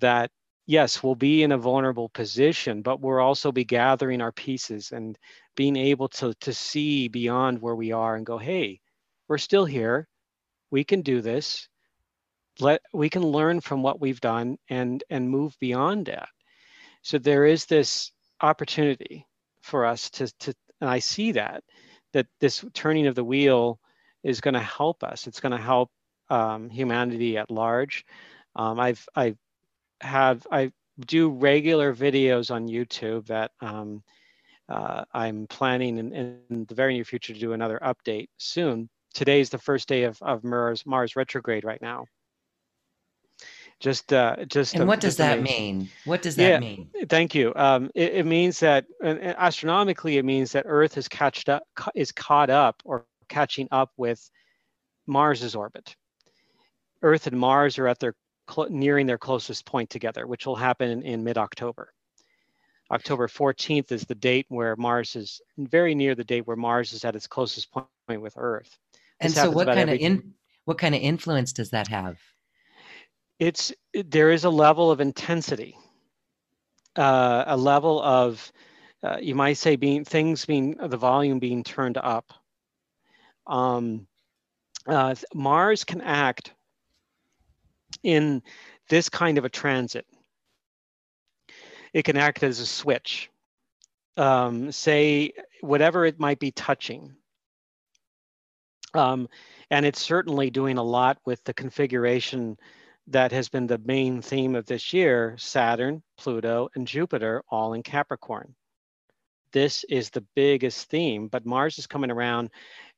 [0.00, 0.30] that
[0.66, 5.18] yes, we'll be in a vulnerable position, but we'll also be gathering our pieces and
[5.56, 8.80] being able to, to see beyond where we are and go, hey,
[9.28, 10.06] we're still here
[10.70, 11.68] we can do this.
[12.60, 16.28] Let we can learn from what we've done and and move beyond that.
[17.02, 19.26] So there is this opportunity
[19.62, 21.62] for us to to and i see that
[22.12, 23.78] that this turning of the wheel
[24.22, 25.26] is going to help us.
[25.26, 25.90] It's going to help
[26.30, 28.04] um, humanity at large.
[28.56, 29.36] Um, i've i
[30.00, 30.72] have i
[31.06, 34.02] do regular videos on youtube that um,
[34.68, 39.40] uh, i'm planning in, in the very near future to do another update soon today
[39.40, 42.06] is the first day of, of Mars, Mars retrograde right now.
[43.80, 44.74] Just, uh, just.
[44.74, 45.78] And what does that amazing.
[45.78, 45.88] mean?
[46.04, 46.90] What does that yeah, mean?
[47.08, 47.52] Thank you.
[47.54, 51.62] Um, it, it, means that astronomically, it means that Earth is catched up,
[51.94, 54.28] is caught up, or catching up with
[55.06, 55.94] Mars's orbit.
[57.02, 58.14] Earth and Mars are at their
[58.68, 61.92] nearing their closest point together, which will happen in, in mid-October.
[62.90, 67.04] October 14th is the date where Mars is very near the date where Mars is
[67.04, 68.78] at its closest point with Earth.
[69.20, 72.18] And so, what kind of in what kind of influence does that have?
[73.38, 75.76] It's there is a level of intensity,
[76.96, 78.52] uh, a level of
[79.02, 82.32] uh, you might say being things being the volume being turned up.
[83.46, 84.06] Um,
[84.86, 86.52] uh, Mars can act
[88.02, 88.42] in
[88.88, 90.06] this kind of a transit.
[91.92, 93.30] It can act as a switch.
[94.16, 97.14] Um, say whatever it might be touching
[98.94, 99.28] um,
[99.70, 102.56] and it's certainly doing a lot with the configuration
[103.08, 107.82] that has been the main theme of this year Saturn, Pluto, and Jupiter all in
[107.82, 108.54] Capricorn.
[109.52, 112.50] This is the biggest theme, but Mars is coming around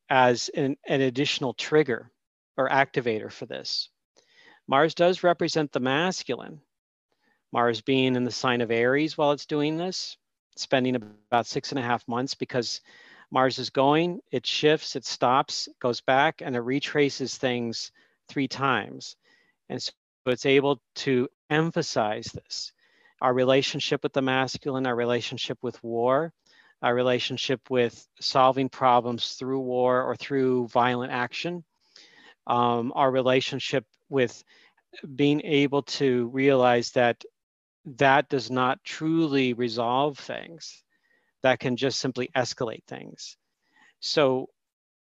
[0.09, 2.11] as an, an additional trigger
[2.57, 3.89] or activator for this.
[4.67, 6.61] Mars does represent the masculine.
[7.53, 10.17] Mars being in the sign of Aries while it's doing this,
[10.57, 12.81] spending about six and a half months because
[13.31, 17.93] Mars is going, it shifts, it stops, goes back, and it retraces things
[18.29, 19.17] three times.
[19.69, 19.93] And so
[20.27, 22.73] it's able to emphasize this
[23.23, 26.33] our relationship with the masculine, our relationship with war,
[26.81, 31.63] our relationship with solving problems through war or through violent action,
[32.47, 34.43] um, our relationship with
[35.15, 37.23] being able to realize that
[37.85, 40.83] that does not truly resolve things
[41.43, 43.37] that can just simply escalate things.
[44.01, 44.49] So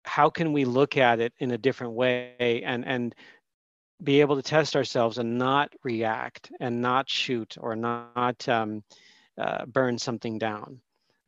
[0.04, 3.14] how can we look at it in a different way and and
[4.02, 8.84] be able to test ourselves and not react and not shoot or not um,
[9.38, 10.80] uh, burn something down,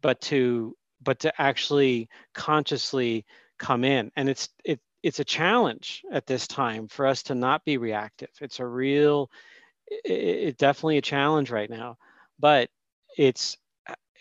[0.02, 3.24] but to but to actually consciously
[3.58, 4.10] come in.
[4.16, 8.30] And it's it it's a challenge at this time for us to not be reactive.
[8.40, 9.30] It's a real,
[9.86, 11.96] it, it definitely a challenge right now,
[12.38, 12.68] but
[13.16, 13.56] it's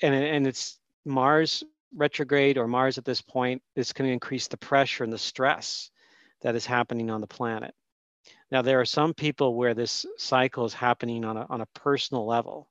[0.01, 1.63] and and it's Mars
[1.95, 5.89] retrograde or Mars at this point is going to increase the pressure and the stress
[6.41, 7.73] that is happening on the planet.
[8.51, 12.25] Now, there are some people where this cycle is happening on a, on a personal
[12.25, 12.69] level,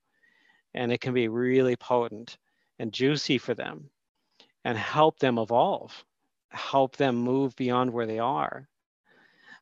[0.74, 2.38] and it can be really potent
[2.78, 3.90] and juicy for them
[4.64, 6.04] and help them evolve,
[6.50, 8.68] help them move beyond where they are.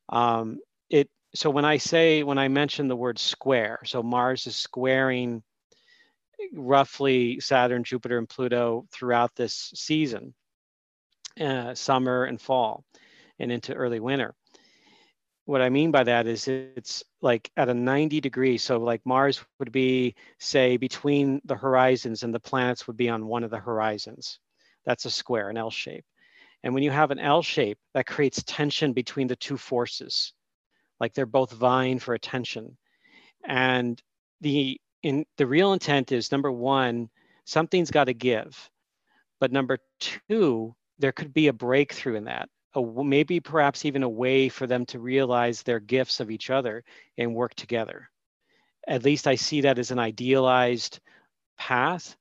[0.09, 0.61] Um,
[0.91, 5.43] it so when I say when I mention the word square, so Mars is squaring
[6.53, 10.35] roughly Saturn, Jupiter, and Pluto throughout this season,
[11.41, 12.85] uh, summer and fall,
[13.39, 14.35] and into early winter.
[15.47, 18.57] what I mean by that is it's like at a 90 degree.
[18.59, 23.27] So like Mars would be, say, between the horizons and the planets would be on
[23.27, 24.39] one of the horizons.
[24.87, 26.05] That's a square, an L shape.
[26.63, 30.33] And when you have an L shape, that creates tension between the two forces.
[30.99, 32.79] Like they're both vying for attention.
[33.47, 34.03] And
[34.41, 37.09] the in the real intent is number one,
[37.45, 38.71] something's got to give.
[39.39, 44.09] But number two, there could be a breakthrough in that a, maybe perhaps even a
[44.09, 46.85] way for them to realize their gifts of each other
[47.17, 48.11] and work together.
[48.87, 51.01] At least I see that as an idealized
[51.57, 52.17] path.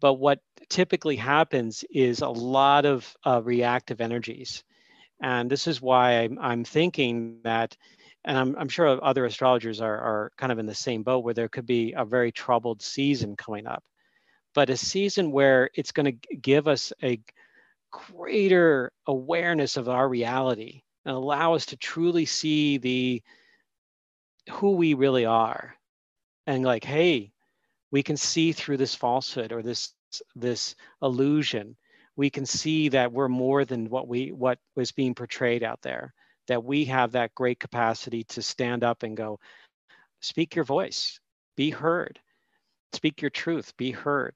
[0.00, 4.64] But what typically happens is a lot of uh, reactive energies.
[5.22, 7.76] And this is why I'm, I'm thinking that,
[8.24, 11.34] and I'm, I'm sure other astrologers are, are kind of in the same boat where
[11.34, 13.84] there could be a very troubled season coming up,
[14.54, 17.20] but a season where it's going to give us a,
[18.12, 23.22] greater awareness of our reality and allow us to truly see the
[24.50, 25.76] who we really are.
[26.46, 27.32] And like hey
[27.90, 29.94] we can see through this falsehood or this
[30.34, 31.76] this illusion.
[32.16, 36.14] We can see that we're more than what we what was being portrayed out there
[36.48, 39.38] that we have that great capacity to stand up and go
[40.20, 41.20] speak your voice.
[41.56, 42.20] Be heard.
[42.92, 43.76] Speak your truth.
[43.76, 44.34] Be heard.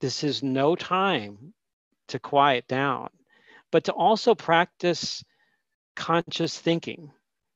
[0.00, 1.54] This is no time
[2.08, 3.08] to quiet down,
[3.72, 5.24] but to also practice
[5.96, 7.10] conscious thinking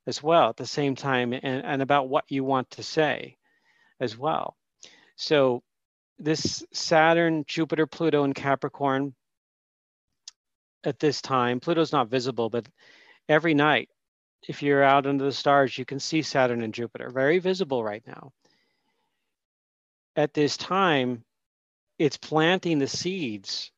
[0.07, 3.37] as well at the same time and, and about what you want to say
[4.01, 4.57] as well.
[5.17, 5.63] So
[6.19, 9.15] this Saturn, Jupiter, Pluto, and Capricorn
[10.83, 12.67] at this time, Pluto's not visible, but
[13.31, 13.89] every night,
[14.49, 18.03] if you're out under the stars, you can see Saturn and Jupiter, very visible right
[18.07, 18.33] now.
[20.17, 21.25] At this time,
[21.99, 23.71] it's planting the seeds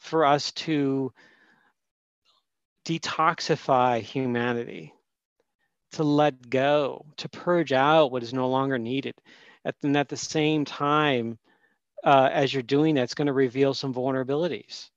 [0.00, 1.12] for us to
[2.84, 4.92] detoxify humanity,
[5.92, 9.14] to let go, to purge out what is no longer needed.
[9.82, 11.38] And at the same time,
[12.02, 14.90] uh, as you're doing that, it's going to reveal some vulnerabilities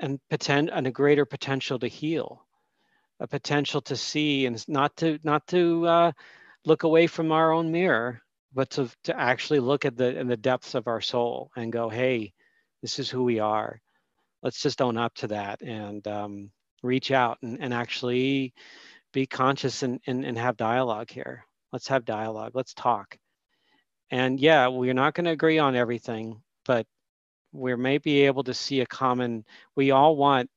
[0.00, 2.46] and, potent- and a greater potential to heal,
[3.20, 6.12] a potential to see and not to not to uh,
[6.64, 8.20] look away from our own mirror,
[8.52, 11.88] but to, to actually look at the in the depths of our soul and go,
[11.88, 12.32] hey,
[12.82, 13.80] this is who we are
[14.44, 16.50] let's just own up to that and um,
[16.82, 18.52] reach out and, and actually
[19.12, 21.44] be conscious and, and, and have dialogue here.
[21.72, 22.52] Let's have dialogue.
[22.54, 23.16] Let's talk.
[24.10, 26.86] And yeah, we're not going to agree on everything, but
[27.52, 29.44] we may be able to see a common,
[29.74, 30.50] we all want,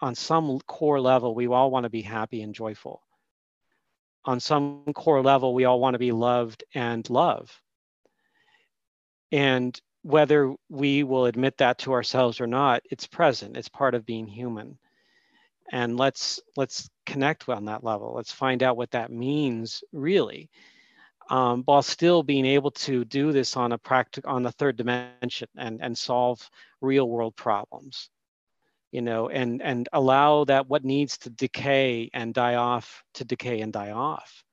[0.00, 3.02] on some core level, we all want to be happy and joyful.
[4.24, 7.60] On some core level, we all want to be loved and love.
[9.32, 13.56] And whether we will admit that to ourselves or not, it's present.
[13.56, 14.78] It's part of being human.
[15.72, 18.12] And let's let's connect on that level.
[18.14, 20.50] Let's find out what that means really,
[21.30, 25.48] um, while still being able to do this on a practical on the third dimension
[25.56, 26.48] and and solve
[26.82, 28.10] real world problems.
[28.94, 33.60] You know, and and allow that what needs to decay and die off to decay
[33.60, 34.44] and die off.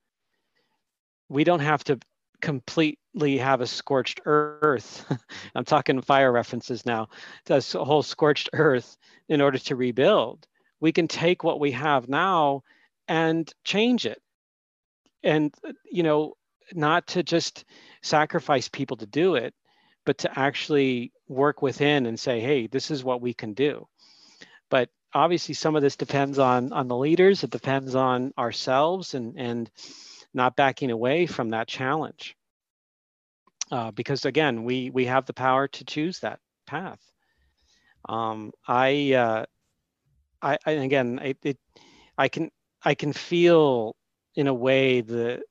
[1.28, 2.00] We don't have to
[2.40, 5.06] completely have a scorched earth.
[5.54, 7.08] I'm talking fire references now.
[7.44, 8.96] This whole scorched earth
[9.28, 10.44] in order to rebuild.
[10.80, 12.64] We can take what we have now
[13.06, 14.20] and change it.
[15.22, 15.54] And,
[15.88, 16.34] you know,
[16.72, 17.64] not to just
[18.02, 19.54] sacrifice people to do it,
[20.04, 23.86] but to actually work within and say, hey, this is what we can do.
[24.72, 29.38] But obviously some of this depends on on the leaders, it depends on ourselves and
[29.38, 29.70] and
[30.32, 32.34] not backing away from that challenge.
[33.70, 37.00] Uh, because again, we we have the power to choose that path.
[38.08, 39.44] Um, I, uh,
[40.40, 41.58] I, I again, it, it,
[42.16, 42.50] I can
[42.82, 43.94] I can feel
[44.34, 45.42] in a way the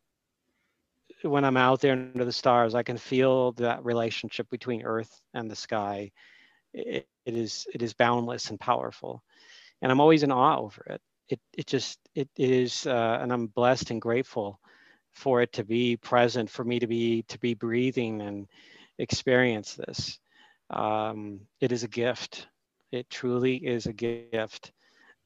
[1.22, 5.50] when I'm out there under the stars, I can feel that relationship between Earth and
[5.50, 6.12] the sky.
[7.26, 9.24] It is it is boundless and powerful,
[9.82, 11.02] and I'm always in awe over it.
[11.30, 14.60] It it just it is, uh, and I'm blessed and grateful
[15.12, 18.48] for it to be present, for me to be to be breathing and
[18.98, 20.20] experience this.
[20.70, 22.48] Um, it is a gift.
[22.92, 24.72] It truly is a gift.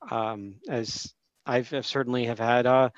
[0.10, 1.14] Um, as
[1.46, 2.90] I've, I've, certainly have had uh,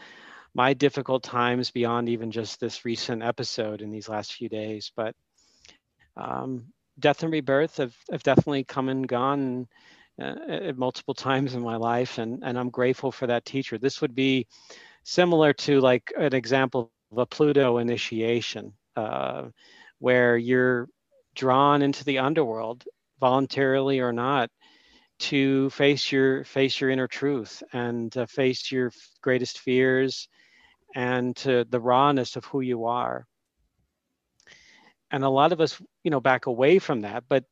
[0.53, 5.15] my difficult times beyond even just this recent episode in these last few days, but
[6.17, 9.67] um, death and rebirth have, have definitely come and gone
[10.21, 13.77] uh, multiple times in my life, and, and I'm grateful for that teacher.
[13.77, 14.47] This would be
[15.03, 19.45] similar to like an example of a Pluto initiation, uh,
[19.99, 20.87] where you're
[21.35, 22.83] drawn into the underworld
[23.19, 24.49] voluntarily or not,
[25.19, 28.91] to face your face your inner truth and uh, face your
[29.21, 30.27] greatest fears
[30.95, 33.25] and to the rawness of who you are
[35.11, 37.23] and a lot of us you know back away from that.
[37.29, 37.45] But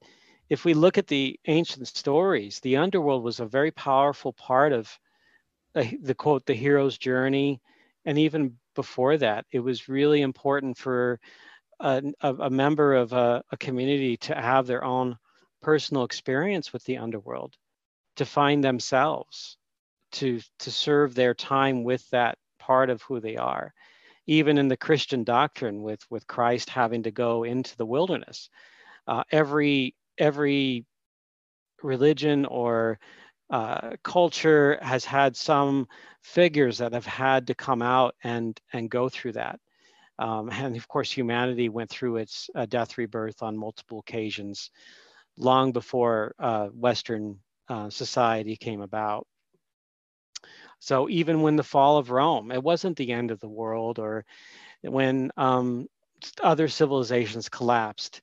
[0.49, 4.99] if we look at the ancient stories the underworld was a very powerful part of
[5.76, 7.62] uh, the quote the hero's journey.
[8.06, 11.20] And even before that it was really important for
[11.80, 15.18] a, a member of a, a community to have their own
[15.62, 17.56] personal experience with the underworld
[18.16, 19.58] to find themselves
[20.12, 23.74] to to serve their time with that part of who they are
[24.28, 28.50] even in the christian doctrine with with christ having to go into the wilderness.
[29.08, 30.86] Uh, every every
[31.84, 33.00] religion or
[33.52, 35.88] uh, culture has had some
[36.24, 39.60] figures that have had to come out and and go through that.
[40.18, 44.72] Um, and of course humanity went through its uh, death rebirth on multiple occasions
[45.38, 49.28] long before uh, western uh, society came about
[50.86, 54.24] so even when the fall of rome it wasn't the end of the world or
[54.82, 55.88] when um,
[56.44, 58.22] other civilizations collapsed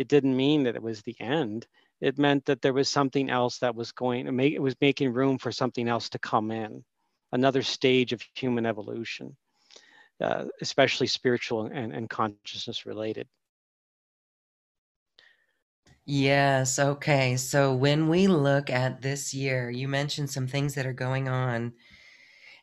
[0.00, 1.66] it didn't mean that it was the end.
[2.00, 5.12] It meant that there was something else that was going to make it was making
[5.12, 6.82] room for something else to come in
[7.32, 9.36] another stage of human evolution
[10.22, 13.28] uh, especially spiritual and, and consciousness related.
[16.06, 17.36] Yes okay.
[17.36, 21.74] So when we look at this year you mentioned some things that are going on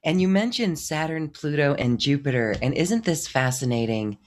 [0.03, 4.17] and you mentioned saturn pluto and jupiter and isn't this fascinating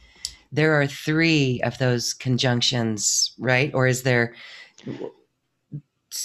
[0.52, 4.34] there are three of those conjunctions right or is there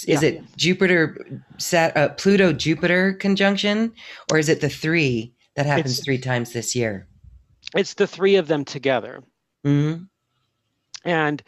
[0.06, 0.28] is yeah.
[0.28, 3.92] it Jupiter, Sat, uh, Pluto, Jupiter conjunction,
[4.30, 7.06] or is it the three that happens it's, three times this year?
[7.74, 9.22] It's the three of them together.
[9.64, 10.04] Mm-hmm.
[11.08, 11.42] And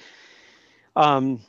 [0.94, 1.40] um,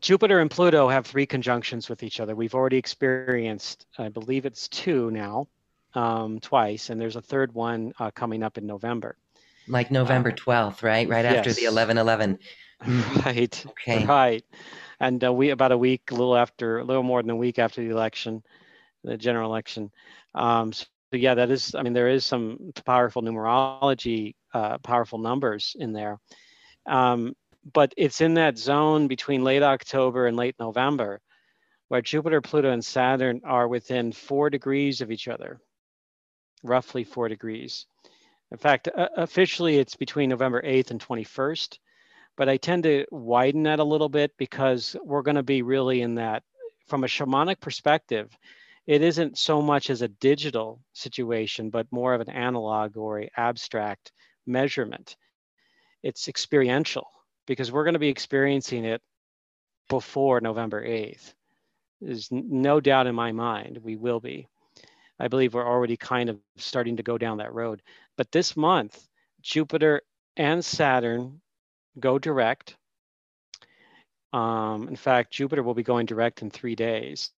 [0.00, 2.34] Jupiter and Pluto have three conjunctions with each other.
[2.34, 5.48] We've already experienced, I believe it's two now,
[5.94, 9.16] um, twice, and there's a third one uh, coming up in November.
[9.68, 11.08] Like November 12th, uh, right?
[11.08, 11.38] Right yes.
[11.38, 12.38] after the 11 11.
[13.24, 13.64] Right.
[13.70, 14.04] Okay.
[14.04, 14.44] Right.
[15.00, 17.58] And uh, we about a week, a little after, a little more than a week
[17.58, 18.42] after the election,
[19.02, 19.90] the general election.
[20.34, 21.74] Um, so yeah, that is.
[21.74, 26.18] I mean, there is some powerful numerology, uh, powerful numbers in there.
[26.84, 27.34] Um,
[27.72, 31.20] but it's in that zone between late October and late November,
[31.88, 35.60] where Jupiter, Pluto, and Saturn are within four degrees of each other,
[36.62, 37.86] roughly four degrees.
[38.50, 41.78] In fact, uh, officially it's between November 8th and 21st
[42.36, 46.02] but I tend to widen that a little bit because we're going to be really
[46.02, 46.42] in that
[46.86, 48.36] from a shamanic perspective.
[48.86, 53.30] It isn't so much as a digital situation, but more of an analog or a
[53.36, 54.12] abstract
[54.46, 55.16] measurement.
[56.02, 57.08] It's experiential
[57.46, 59.00] because we're going to be experiencing it
[59.88, 61.32] before November 8th.
[62.00, 64.48] There's no doubt in my mind we will be.
[65.18, 67.80] I believe we're already kind of starting to go down that road.
[68.16, 69.06] But this month,
[69.40, 70.02] Jupiter
[70.36, 71.40] and Saturn
[71.98, 72.76] go direct.
[74.32, 77.30] Um, in fact, Jupiter will be going direct in three days.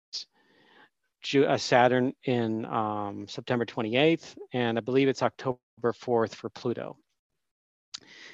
[1.21, 6.97] Ju uh, Saturn in um, September 28th, and I believe it's October 4th for Pluto.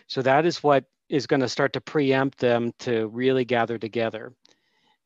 [0.07, 4.33] So that is what is going to start to preempt them to really gather together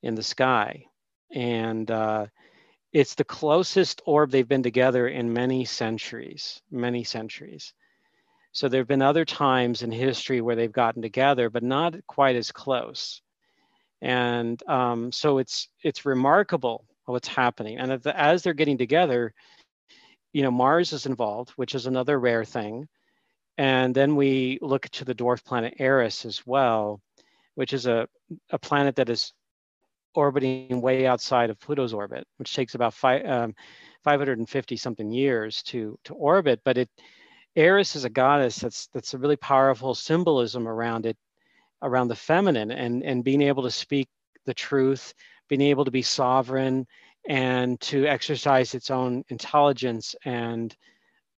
[0.01, 0.85] in the sky.
[1.35, 2.27] And uh,
[2.93, 7.73] it's the closest orb they've been together in many centuries, many centuries.
[8.53, 12.37] So there have been other times in history where they've gotten together, but not quite
[12.37, 13.21] as close.
[14.01, 17.79] And um, so it's it's remarkable what's happening.
[17.79, 19.33] And as they're getting together,
[20.31, 22.87] you know, Mars is involved, which is another rare thing.
[23.57, 27.01] And then we look to the dwarf planet Eris as well,
[27.55, 28.07] which is a,
[28.51, 29.33] a planet that is
[30.13, 33.55] orbiting way outside of Pluto's orbit, which takes about five, um,
[34.03, 36.89] 550 something years to, to orbit, but it,
[37.55, 41.17] Eris is a goddess that's that's a really powerful symbolism around it,
[41.81, 44.07] around the feminine and and being able to speak
[44.45, 45.13] the truth,
[45.49, 46.85] being able to be sovereign
[47.27, 50.75] and to exercise its own intelligence and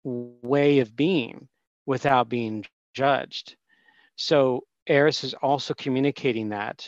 [0.04, 1.48] way of being
[1.90, 2.64] without being
[2.94, 3.56] judged.
[4.16, 6.88] So Eris is also communicating that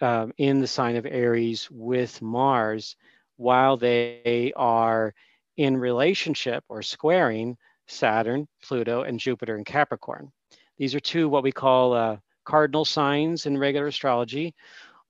[0.00, 2.96] um, in the sign of Aries with Mars
[3.36, 5.14] while they are
[5.56, 10.32] in relationship or squaring Saturn, Pluto, and Jupiter in Capricorn.
[10.78, 14.52] These are two what we call uh, cardinal signs in regular astrology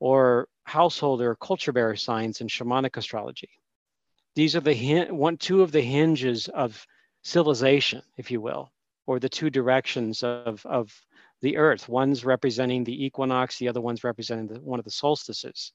[0.01, 3.49] or household or culture bearer signs in shamanic astrology.
[4.35, 6.87] These are the one, two of the hinges of
[7.23, 8.71] civilization, if you will,
[9.11, 10.89] or the two directions of, of
[11.43, 11.89] the earth.
[11.89, 15.73] One's representing the equinox, the other one's representing the, one of the solstices.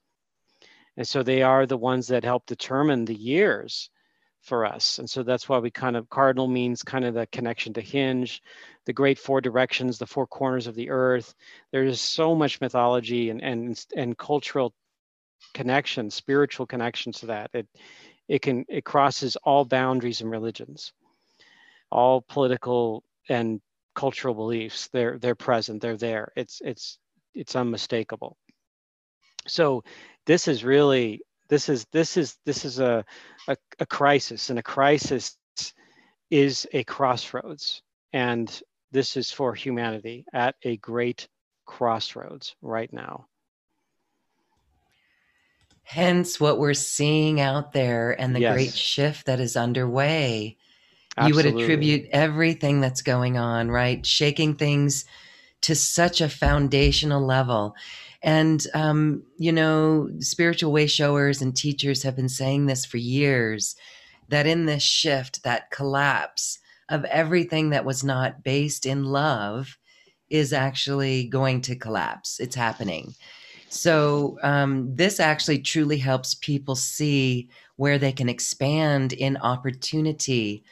[0.96, 3.90] And so they are the ones that help determine the years
[4.42, 5.00] for us.
[5.00, 8.42] And so that's why we kind of, cardinal means kind of the connection to hinge,
[8.86, 11.36] the great four directions, the four corners of the earth.
[11.74, 14.74] There's so much mythology and, and, and cultural
[15.54, 17.50] connection, spiritual connections to that.
[17.54, 17.68] It,
[18.30, 20.94] it can, it crosses all boundaries and religions,
[21.92, 23.62] all political and
[23.96, 24.90] cultural beliefs.
[24.94, 26.32] They're, they're present, they're there.
[26.36, 27.00] It's, it's,
[27.34, 28.38] it's unmistakable.
[29.48, 29.84] So
[30.26, 33.06] this is really, this is, this is, this is a,
[33.48, 35.38] a, a crisis and a crisis
[36.30, 37.82] is a crossroads.
[38.14, 38.50] And
[38.92, 41.28] this is for humanity at a great
[41.66, 43.28] crossroads right now.
[45.84, 48.54] Hence, what we're seeing out there and the yes.
[48.54, 50.58] great shift that is underway.
[51.18, 51.52] Absolutely.
[51.52, 54.06] You would attribute everything that's going on, right?
[54.06, 55.06] Shaking things
[55.62, 57.76] to such a foundational level.
[58.22, 63.76] And, um, you know, spiritual way showers and teachers have been saying this for years
[64.30, 66.60] that in this shift, that collapse
[66.90, 69.78] of everything that was not based in love
[70.30, 72.40] is actually going to collapse.
[72.40, 73.14] It's happening.
[73.70, 80.64] So, um, this actually truly helps people see where they can expand in opportunity.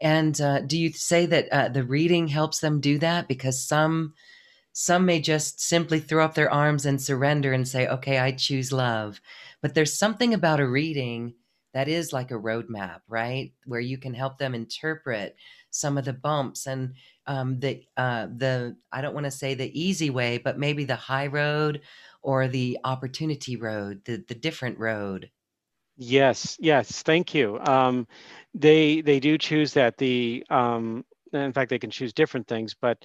[0.00, 3.28] And uh, do you say that uh, the reading helps them do that?
[3.28, 4.14] Because some
[4.72, 8.72] some may just simply throw up their arms and surrender and say, "Okay, I choose
[8.72, 9.20] love."
[9.62, 11.34] But there's something about a reading
[11.72, 13.52] that is like a roadmap, right?
[13.64, 15.36] Where you can help them interpret
[15.70, 16.94] some of the bumps and
[17.26, 20.96] um, the uh, the I don't want to say the easy way, but maybe the
[20.96, 21.80] high road
[22.22, 25.30] or the opportunity road, the the different road.
[25.96, 27.58] Yes, yes, thank you.
[27.60, 28.06] Um,
[28.54, 29.96] they they do choose that.
[29.96, 33.02] The um, in fact, they can choose different things, but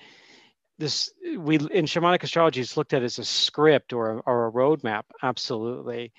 [0.80, 4.52] this we in shamanic astrology is looked at as a script or a, or a
[4.52, 6.14] roadmap, absolutely.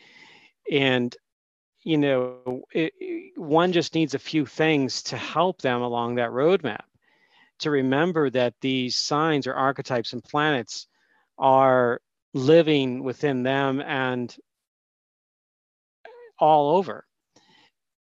[0.70, 1.14] And
[1.84, 2.92] you know, it,
[3.36, 6.82] one just needs a few things to help them along that roadmap.
[7.60, 10.88] To remember that these signs or archetypes and planets
[11.38, 12.00] are
[12.34, 14.34] living within them and
[16.42, 17.06] all over.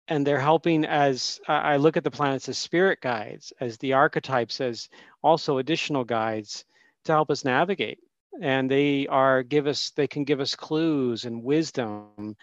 [0.09, 4.61] And they're helping as I look at the planets as spirit guides, as the archetypes,
[4.61, 4.89] as
[5.23, 6.65] also additional guides
[7.05, 8.01] to help us navigate.
[8.43, 12.37] And they are give us, they can give us clues and wisdom.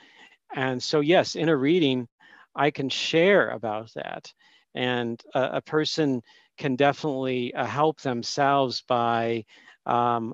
[0.55, 2.07] And so, yes, in a reading,
[2.55, 4.33] I can share about that.
[4.73, 6.21] And a, a person
[6.57, 9.45] can definitely uh, help themselves by
[9.85, 10.33] um,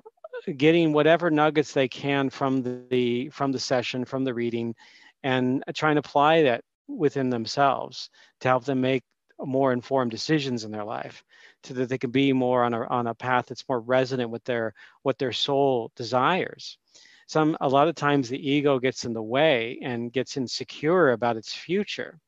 [0.56, 4.74] getting whatever nuggets they can from the, the from the session, from the reading,
[5.22, 8.10] and trying to apply that within themselves
[8.40, 9.04] to help them make
[9.38, 11.22] more informed decisions in their life
[11.62, 14.42] so that they can be more on a, on a path that's more resonant with
[14.44, 16.78] their what their soul desires.
[17.26, 21.36] Some a lot of times the ego gets in the way and gets insecure about
[21.36, 22.18] its future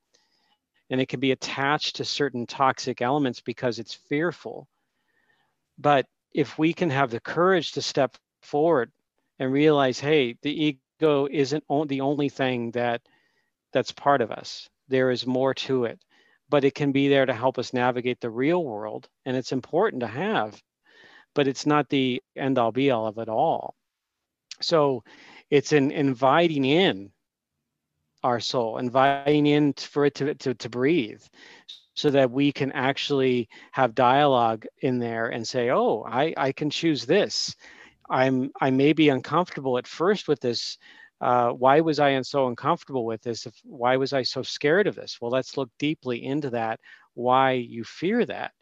[0.90, 4.68] and it can be attached to certain toxic elements because it's fearful.
[5.78, 8.92] But if we can have the courage to step forward
[9.38, 13.00] and realize hey the ego isn't the only thing that
[13.72, 14.68] that's part of us.
[14.88, 16.00] There is more to it
[16.50, 20.00] but it can be there to help us navigate the real world and it's important
[20.00, 20.60] to have
[21.34, 23.76] but it's not the end all be all of it all.
[24.60, 25.04] So
[25.48, 27.12] it's in inviting in
[28.22, 31.22] our soul inviting in for it to, to, to breathe
[31.94, 36.68] so that we can actually have dialogue in there and say oh i i can
[36.68, 37.56] choose this
[38.10, 40.78] i'm i may be uncomfortable at first with this
[41.20, 43.46] uh, why was I so uncomfortable with this?
[43.46, 45.18] If, why was I so scared of this?
[45.20, 46.80] Well, let's look deeply into that.
[47.14, 48.52] Why you fear that?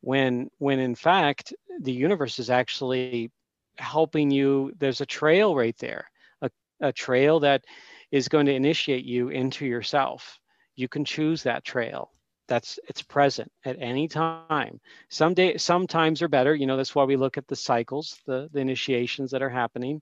[0.00, 3.32] When, when in fact, the universe is actually
[3.78, 4.72] helping you.
[4.78, 6.08] There's a trail right there,
[6.42, 7.64] a, a trail that
[8.12, 10.38] is going to initiate you into yourself.
[10.76, 12.12] You can choose that trail.
[12.48, 14.54] That's it's present at any time.
[14.78, 16.28] Some day, sometimes are better.
[16.28, 20.00] You know, that's why we look at the cycles, the, the initiations that are happening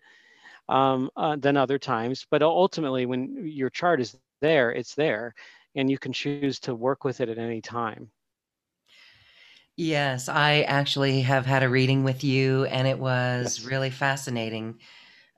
[0.69, 2.27] um, uh, than other times.
[2.31, 5.35] But ultimately, when your chart is there, it's there,
[5.75, 8.11] and you can choose to work with it at any time.
[9.77, 13.61] Yes, I actually have had a reading with you, and it was yes.
[13.61, 14.81] really fascinating.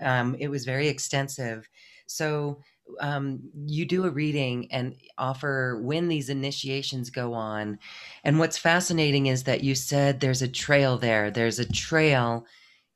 [0.01, 1.69] Um, it was very extensive.
[2.07, 2.61] So,
[3.01, 7.79] um, you do a reading and offer when these initiations go on.
[8.25, 11.31] And what's fascinating is that you said there's a trail there.
[11.31, 12.47] There's a trail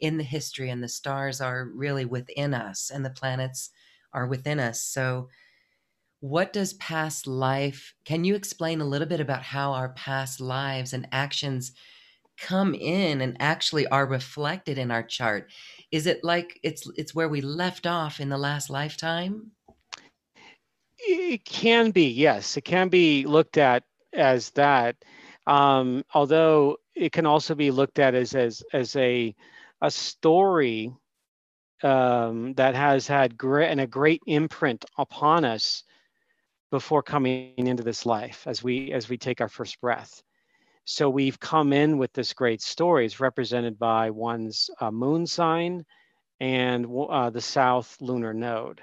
[0.02, 3.70] in the history and the stars are really within us and the planets
[4.12, 5.28] are within us so
[6.20, 10.92] what does past life can you explain a little bit about how our past lives
[10.92, 11.72] and actions
[12.36, 15.50] come in and actually are reflected in our chart
[15.92, 19.52] is it like it's it's where we left off in the last lifetime
[21.02, 24.96] it can be, yes, it can be looked at as that.
[25.46, 29.34] Um, although it can also be looked at as as as a
[29.80, 30.92] a story
[31.82, 35.82] um, that has had great and a great imprint upon us
[36.70, 40.22] before coming into this life as we as we take our first breath.
[40.84, 43.06] So we've come in with this great story.
[43.06, 45.84] It's represented by one's uh, moon sign
[46.40, 48.80] and uh, the south lunar node.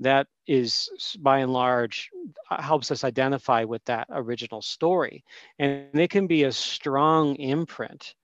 [0.00, 2.10] That is, by and large,
[2.50, 5.24] uh, helps us identify with that original story.
[5.58, 8.14] And it can be a strong imprint.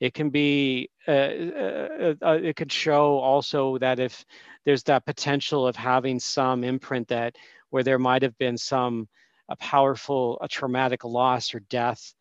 [0.00, 4.24] It can be, uh, uh, uh, it could show also that if
[4.64, 7.36] there's that potential of having some imprint that
[7.68, 9.06] where there might have been some
[9.50, 12.14] a powerful, a traumatic loss or death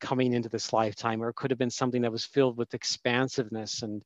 [0.00, 3.82] coming into this lifetime, or it could have been something that was filled with expansiveness
[3.82, 4.02] and,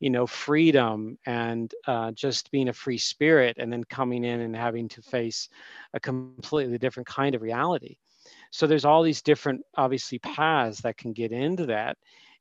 [0.00, 4.56] you know, freedom and uh, just being a free spirit, and then coming in and
[4.56, 5.48] having to face
[5.94, 7.96] a completely different kind of reality.
[8.50, 11.96] So there's all these different, obviously, paths that can get into that,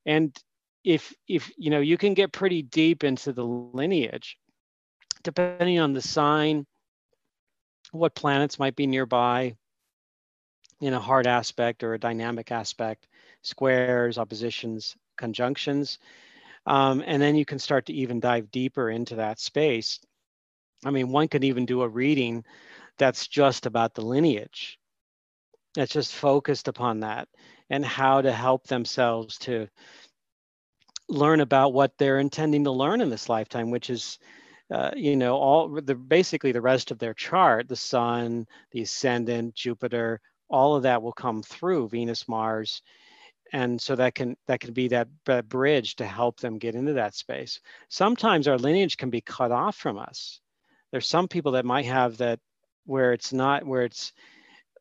[0.06, 0.36] and
[0.84, 4.38] if if you know, you can get pretty deep into the lineage,
[5.24, 6.66] depending on the sign
[7.92, 9.56] what planets might be nearby
[10.82, 13.08] in a hard aspect or a dynamic aspect,
[13.42, 16.00] squares, oppositions, conjunctions.
[16.66, 20.00] Um, and then you can start to even dive deeper into that space.
[20.86, 22.46] I mean, one can even do a reading
[22.98, 24.80] that's just about the lineage,
[25.76, 27.28] that's just focused upon that
[27.70, 29.68] and how to help themselves to
[31.10, 34.20] learn about what they're intending to learn in this lifetime, which is
[34.72, 39.54] uh, you know, all the basically the rest of their chart, the sun, the ascendant,
[39.54, 42.82] Jupiter, all of that will come through Venus, Mars,
[43.52, 45.08] and so that can that can be that,
[45.48, 47.60] bridge to help them get into that space.
[47.90, 50.40] Sometimes our lineage can be cut off from us.
[50.92, 52.40] There's some people that might have that
[52.86, 54.14] where it's not where it's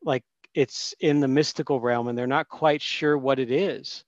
[0.03, 4.03] like it's in the mystical realm and they're not quite sure what it is.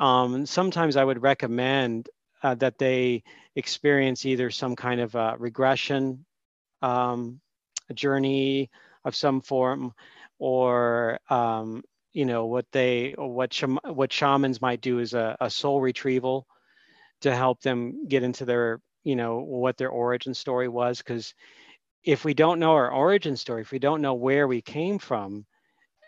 [0.00, 2.08] Um, sometimes I would recommend
[2.42, 3.22] uh, that they
[3.54, 6.24] experience either some kind of a regression
[6.80, 7.40] um,
[7.94, 8.70] journey
[9.04, 9.92] of some form
[10.38, 11.82] or um,
[12.12, 13.54] you know what they what
[13.84, 16.46] what shamans might do is a, a soul retrieval
[17.22, 20.98] to help them get into their you know what their origin story was.
[20.98, 21.34] Because
[22.04, 25.46] if we don't know our origin story if we don't know where we came from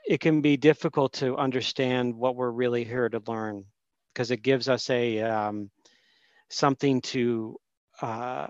[0.05, 3.64] it can be difficult to understand what we're really here to learn.
[4.12, 5.70] Because it gives us a um,
[6.48, 7.57] something to
[8.00, 8.46] uh,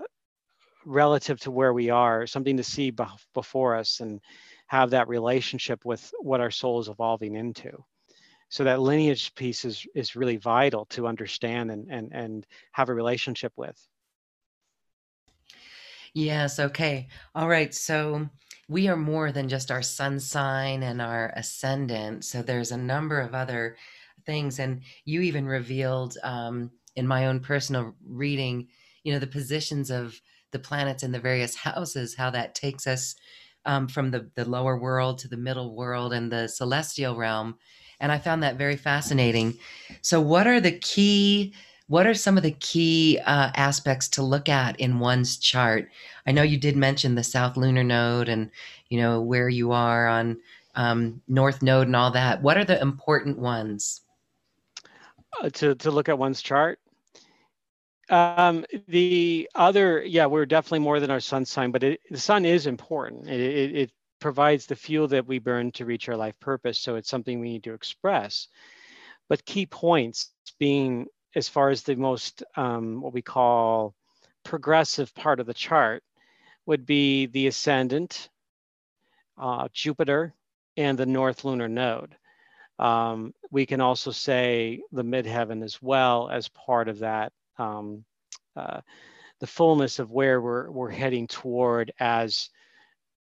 [0.85, 2.93] relative to where we are, something to see
[3.33, 3.99] before us.
[3.99, 4.19] And
[4.67, 7.83] have that relationship with what our soul is evolving into.
[8.49, 12.93] So that lineage piece is, is really vital to understand and, and, and have a
[12.93, 13.77] relationship with.
[16.13, 17.07] Yes, okay.
[17.33, 17.73] All right.
[17.73, 18.29] So
[18.69, 22.23] we are more than just our sun sign and our ascendant.
[22.23, 23.75] So there's a number of other
[24.25, 24.59] things.
[24.59, 28.67] And you even revealed um, in my own personal reading,
[29.03, 30.19] you know, the positions of
[30.51, 33.15] the planets in the various houses, how that takes us
[33.65, 37.55] um, from the, the lower world to the middle world and the celestial realm.
[37.99, 39.57] And I found that very fascinating.
[40.01, 41.53] So, what are the key?
[41.87, 45.89] What are some of the key uh, aspects to look at in one's chart?
[46.25, 48.49] I know you did mention the South Lunar Node and
[48.89, 50.37] you know where you are on
[50.75, 52.41] um, North Node and all that.
[52.41, 54.01] What are the important ones?
[55.41, 56.79] Uh, to to look at one's chart.
[58.09, 62.45] Um, the other, yeah, we're definitely more than our sun sign, but it, the sun
[62.45, 63.27] is important.
[63.27, 63.91] It, it, it,
[64.21, 66.79] provides the fuel that we burn to reach our life purpose.
[66.79, 68.47] So it's something we need to express.
[69.27, 73.93] But key points being as far as the most, um, what we call
[74.43, 76.01] progressive part of the chart
[76.65, 78.29] would be the ascendant,
[79.37, 80.33] uh, Jupiter,
[80.77, 82.15] and the north lunar node.
[82.79, 88.03] Um, we can also say the midheaven as well as part of that um,
[88.55, 88.81] uh,
[89.39, 92.49] the fullness of where we're, we're heading toward as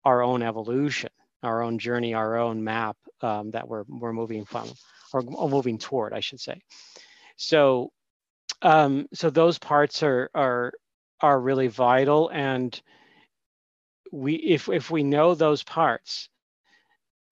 [0.05, 1.11] our own evolution,
[1.43, 4.69] our own journey, our own map um, that we're, we're moving from
[5.13, 6.61] or moving toward, I should say.
[7.37, 7.93] So,
[8.63, 10.73] um, so those parts are, are,
[11.21, 12.29] are really vital.
[12.31, 12.79] And
[14.13, 16.29] we, if, if we know those parts,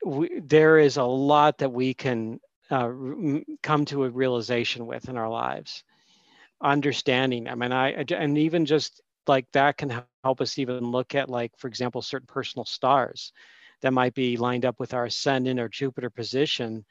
[0.05, 2.41] we, there is a lot that we can
[2.71, 2.91] uh,
[3.63, 5.85] come to a realization with in our lives
[6.63, 7.49] understanding.
[7.49, 11.57] I mean, I and even just like that can help us even look at like,
[11.57, 13.33] for example, certain personal stars
[13.83, 16.85] that might be lined up with our ascendant or Jupiter position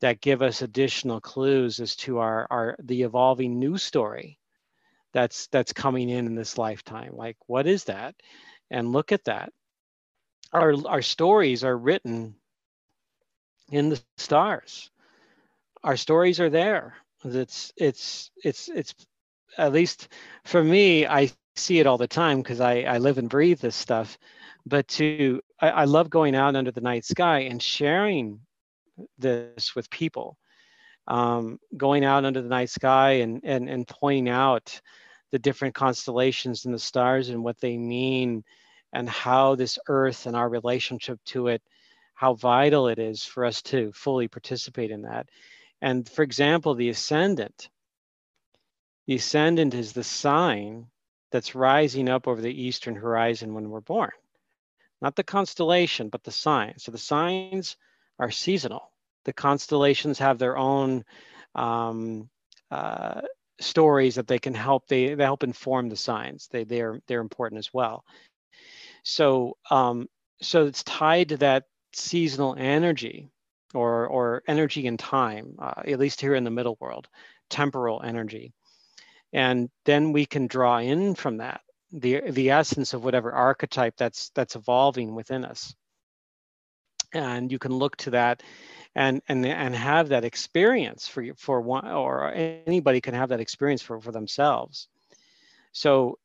[0.00, 4.38] that give us additional clues as to our, our the evolving new story
[5.12, 8.14] that's that's coming in in this lifetime like what is that
[8.70, 9.50] and look at that
[10.52, 12.34] our our stories are written
[13.70, 14.90] in the stars.
[15.82, 16.96] Our stories are there.
[17.24, 18.94] It's it's it's it's
[19.58, 20.08] at least
[20.44, 23.76] for me, I see it all the time because I, I live and breathe this
[23.76, 24.18] stuff.
[24.66, 28.40] But to I, I love going out under the night sky and sharing
[29.18, 30.36] this with people.
[31.08, 34.80] Um, going out under the night sky and, and and pointing out
[35.30, 38.44] the different constellations and the stars and what they mean
[38.92, 41.62] and how this earth and our relationship to it
[42.14, 45.28] how vital it is for us to fully participate in that
[45.86, 47.70] and for example the ascendant
[49.06, 50.88] the ascendant is the sign
[51.30, 54.10] that's rising up over the eastern horizon when we're born.
[55.00, 56.78] Not the constellation, but the sign.
[56.78, 57.76] So the signs
[58.18, 58.90] are seasonal.
[59.24, 61.04] The constellations have their own
[61.54, 62.28] um,
[62.70, 63.22] uh,
[63.60, 64.88] stories that they can help.
[64.88, 66.48] They, they help inform the signs.
[66.48, 68.04] They they're they're important as well.
[69.02, 70.08] So um,
[70.40, 73.30] so it's tied to that seasonal energy
[73.76, 77.08] or or energy and time, uh, at least here in the middle world,
[77.50, 78.52] temporal energy.
[79.32, 81.60] And then we can draw in from that
[81.92, 85.74] the the essence of whatever archetype that's that's evolving within us.
[87.12, 88.42] And you can look to that
[88.94, 93.82] and and and have that experience for for one or anybody can have that experience
[93.82, 94.88] for for themselves.
[95.72, 96.18] So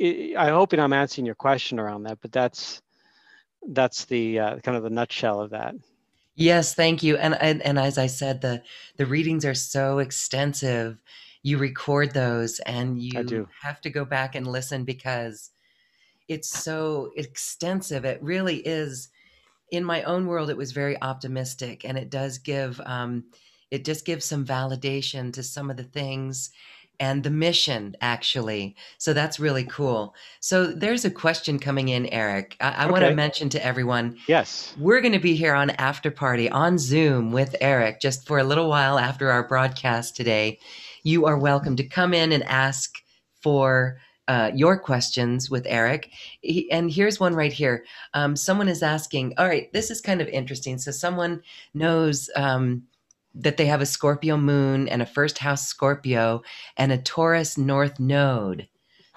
[0.00, 2.80] i hope i'm answering your question around that but that's
[3.68, 5.74] that's the uh, kind of the nutshell of that
[6.40, 8.62] yes thank you and, and and as i said the
[8.96, 11.00] the readings are so extensive
[11.42, 15.50] you record those and you have to go back and listen because
[16.30, 18.04] it's so extensive.
[18.04, 19.08] It really is.
[19.72, 23.24] In my own world, it was very optimistic, and it does give um,
[23.70, 26.50] it just gives some validation to some of the things
[27.00, 32.56] and the mission actually so that's really cool so there's a question coming in eric
[32.60, 32.92] i, I okay.
[32.92, 36.78] want to mention to everyone yes we're going to be here on after party on
[36.78, 40.58] zoom with eric just for a little while after our broadcast today
[41.02, 42.94] you are welcome to come in and ask
[43.42, 43.98] for
[44.28, 46.08] uh, your questions with Eric.
[46.40, 47.84] He, and here's one right here.
[48.14, 50.78] Um, someone is asking, all right, this is kind of interesting.
[50.78, 51.42] So someone
[51.74, 52.84] knows um,
[53.34, 56.42] that they have a Scorpio moon and a first house Scorpio
[56.76, 58.68] and a Taurus North node.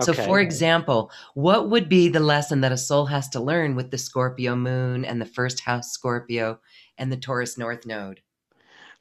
[0.02, 0.26] So, okay.
[0.26, 3.98] for example, what would be the lesson that a soul has to learn with the
[3.98, 6.60] Scorpio moon and the first house Scorpio
[6.98, 8.22] and the Taurus North node?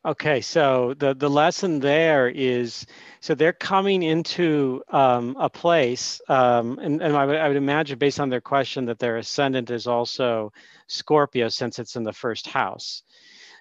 [0.05, 2.87] Okay, so the, the lesson there is
[3.21, 8.01] so they're coming into um, a place, um, and, and I, would, I would imagine
[8.01, 10.53] based on their question that their ascendant is also
[10.89, 13.05] Scorpio since it's in the first house.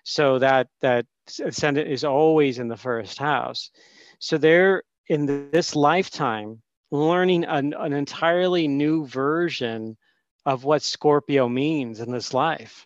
[0.04, 1.06] So that that
[1.44, 3.70] ascendant is always in the first house.
[4.20, 9.98] So they're in this lifetime learning an, an entirely new version
[10.46, 12.86] of what Scorpio means in this life.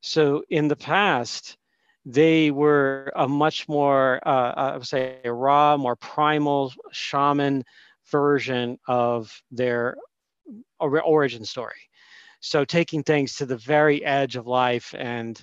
[0.00, 1.56] So in the past,
[2.04, 7.64] they were a much more, uh, I would say, a raw, more primal shaman
[8.10, 9.96] version of their
[10.78, 11.90] origin story.
[12.40, 15.42] So taking things to the very edge of life and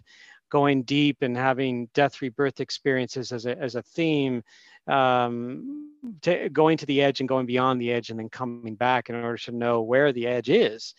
[0.54, 4.44] going deep and having death rebirth experiences as a, as a theme,
[4.88, 5.92] um,
[6.22, 9.16] t- going to the edge and going beyond the edge and then coming back in
[9.16, 10.94] order to know where the edge is.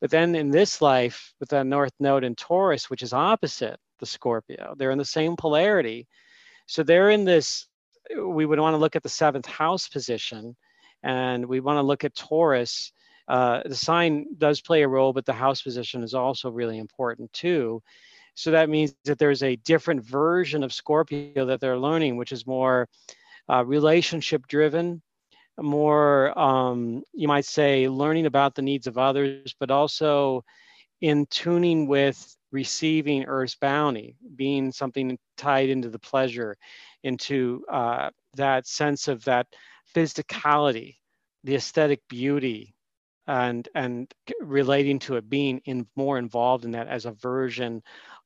[0.00, 4.06] But then in this life, with that North Node in Taurus, which is opposite, the
[4.06, 4.74] Scorpio.
[4.78, 6.08] They're in the same polarity.
[6.64, 7.66] So they're in this,
[8.16, 10.56] we would want to look at the seventh house position
[11.02, 12.90] and we want to look at Taurus.
[13.28, 17.30] Uh, the sign does play a role, but the house position is also really important
[17.34, 17.82] too.
[18.34, 22.46] So that means that there's a different version of Scorpio that they're learning, which is
[22.46, 22.88] more
[23.50, 25.02] uh, relationship driven,
[25.60, 30.44] more, um, you might say, learning about the needs of others, but also
[31.00, 36.56] in tuning with receiving Earth's bounty, being something tied into the pleasure,
[37.02, 39.46] into uh, that sense of that
[39.94, 40.96] physicality,
[41.44, 42.74] the aesthetic beauty,
[43.26, 47.82] and and relating to it, being in more involved in that as a version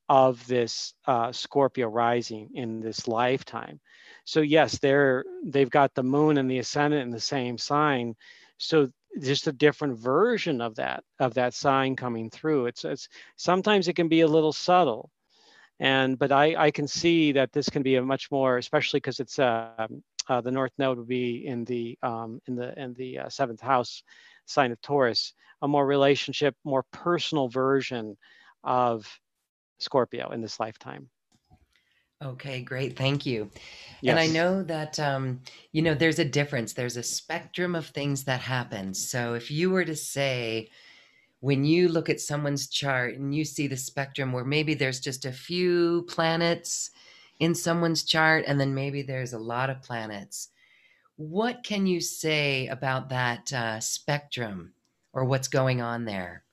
[0.09, 3.81] of this uh, Scorpio rising in this lifetime.
[4.25, 8.15] So yes, they're they've got the moon and the ascendant in the same sign.
[8.59, 8.89] So
[9.21, 13.95] just a different version of that of that sign coming through it's, it's sometimes it
[13.95, 15.11] can be a little subtle
[15.81, 19.21] and but i i can see that this can be a much more especially because
[19.21, 19.87] it's uh,
[20.29, 23.61] uh, the north node would be in the um, in the in the uh, seventh
[23.61, 24.03] house
[24.45, 25.33] sign of taurus
[25.63, 28.17] a more relationship more personal version
[28.65, 29.07] of
[29.79, 31.09] scorpio in this lifetime
[32.25, 32.97] Okay, great.
[32.97, 33.51] Thank you.
[34.01, 34.13] Yes.
[34.13, 36.73] And I know that, um, you know, there's a difference.
[36.73, 38.95] There's a spectrum of things that happen.
[38.95, 40.71] So if you were to say,
[41.41, 45.25] when you look at someone's chart and you see the spectrum where maybe there's just
[45.25, 46.91] a few planets
[47.39, 50.49] in someone's chart and then maybe there's a lot of planets
[51.17, 54.73] what can you say about that uh, spectrum
[55.13, 56.45] or what's going on there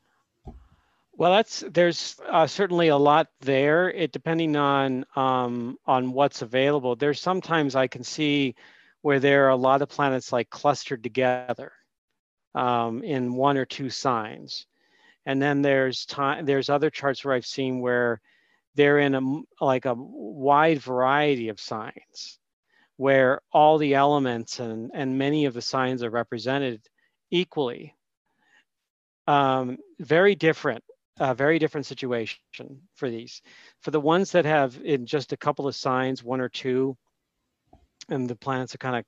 [1.15, 3.89] well, that's there's uh, certainly a lot there.
[3.89, 6.95] It depending on um, on what's available.
[6.95, 8.55] There's sometimes I can see
[9.01, 11.71] where there are a lot of planets like clustered together
[12.55, 14.65] um, in one or two signs,
[15.25, 16.45] and then there's time.
[16.45, 18.19] There's other charts where I've seen where
[18.75, 22.39] they're in a like a wide variety of signs,
[22.97, 26.81] where all the elements and and many of the signs are represented
[27.29, 27.93] equally.
[29.27, 30.83] Um, very different
[31.19, 32.39] a very different situation
[32.95, 33.41] for these.
[33.81, 36.97] For the ones that have in just a couple of signs, one or two,
[38.09, 39.05] and the planets are kind of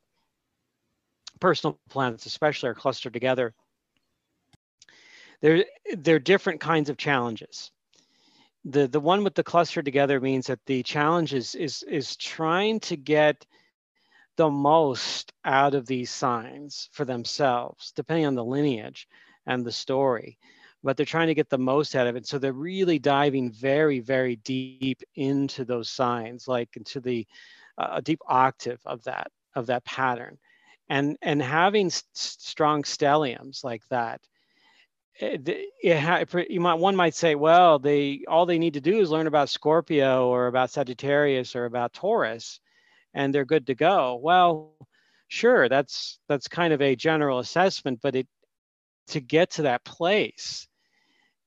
[1.40, 3.54] personal planets, especially, are clustered together.
[5.42, 5.66] There,
[5.98, 7.72] there are different kinds of challenges.
[8.66, 12.80] The the one with the cluster together means that the challenge is is is trying
[12.82, 13.46] to get
[14.38, 19.08] the most out of these signs for themselves, depending on the lineage
[19.46, 20.40] and the story
[20.86, 22.28] but they're trying to get the most out of it.
[22.28, 27.26] So they're really diving very, very deep into those signs, like into the
[27.80, 30.38] uh, deep octave of that of that pattern,
[30.88, 34.22] and and having st- strong stelliums like that.
[35.18, 35.50] It,
[35.82, 39.28] it, you might one might say, well, they all they need to do is learn
[39.28, 42.60] about Scorpio or about Sagittarius or about Taurus,
[43.14, 44.20] and they're good to go.
[44.22, 44.76] Well,
[45.30, 48.28] sure, that's that's kind of a general assessment, but it
[49.08, 50.68] to get to that place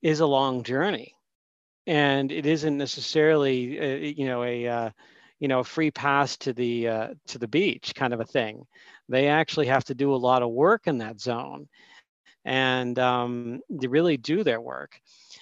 [0.03, 1.15] is a long journey.
[1.87, 4.91] And it isn't necessarily uh, you know a uh,
[5.41, 8.67] you know free pass to the uh, to the beach kind of a thing.
[9.09, 11.69] They actually have to do a lot of work in that zone
[12.45, 15.01] and um, they really do their work.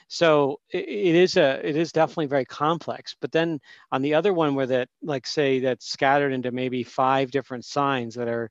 [0.08, 3.60] So it, it is a it is definitely very complex but then
[3.92, 8.14] on the other one where that like say that's scattered into maybe five different signs
[8.14, 8.50] that are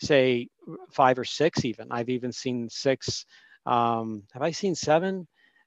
[0.00, 0.48] say
[0.90, 1.88] five or six even.
[1.90, 3.26] I've even seen six
[3.66, 5.26] um, have I seen seven?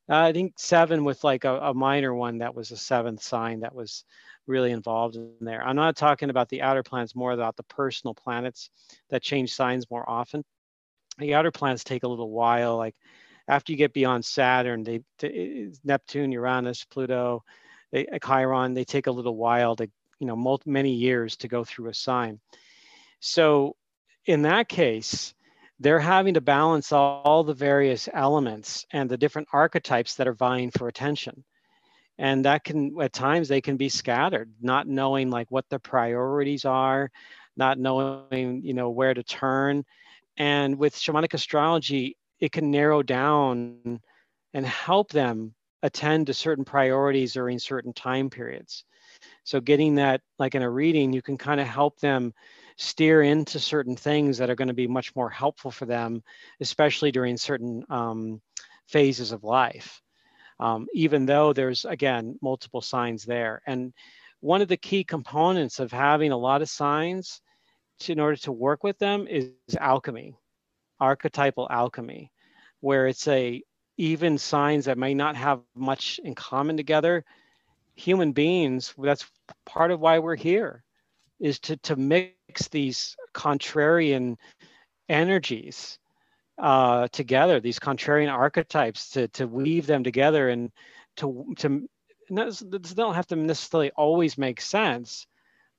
[0.09, 3.61] Uh, I think seven with like a, a, minor one that was a seventh sign
[3.61, 4.03] that was
[4.45, 5.65] really involved in there.
[5.65, 8.69] I'm not talking about the outer planets, more about the personal planets
[9.09, 10.43] that change signs more often.
[11.17, 12.77] The outer planets take a little while.
[12.77, 12.95] Like
[13.47, 17.43] after you get beyond Saturn, they, they Neptune, Uranus, Pluto,
[17.91, 19.89] they, Chiron, they take a little while to
[20.19, 22.39] you know multi, many years to go through a sign.
[23.19, 23.75] So
[24.25, 25.33] in that case,
[25.79, 30.71] they're having to balance all, the various elements and the different archetypes that are vying
[30.71, 31.43] for attention.
[32.17, 36.63] And that can at times they can be scattered not knowing like what the priorities
[36.63, 37.11] are
[37.57, 39.83] not knowing you know where to turn.
[40.37, 43.99] And with shamanic astrology it can narrow down
[44.53, 45.53] and help them
[45.83, 48.85] attend to certain priorities during certain time periods.
[49.43, 52.33] So getting that like in a reading you can kind of help them
[52.77, 56.23] steer into certain things that are going to be much more helpful for them,
[56.59, 58.41] especially during certain um,
[58.87, 60.01] phases of life.
[60.59, 63.61] Um, even though there's, again, multiple signs there.
[63.67, 63.93] And
[64.39, 67.41] one of the key components of having a lot of signs
[67.99, 70.37] to, in order to work with them is alchemy,
[71.01, 72.31] archetypal alchemy,
[72.79, 73.61] where it's a
[73.97, 77.25] even signs that may not have much in common together.
[77.95, 79.29] Human beings, that's
[79.65, 80.84] part of why we're here,
[81.39, 84.37] is to, to mix these contrarian
[85.09, 85.99] energies
[86.57, 90.71] uh, together, these contrarian archetypes, to, to weave them together and
[91.17, 91.87] to, to
[92.29, 95.27] don't have to necessarily always make sense,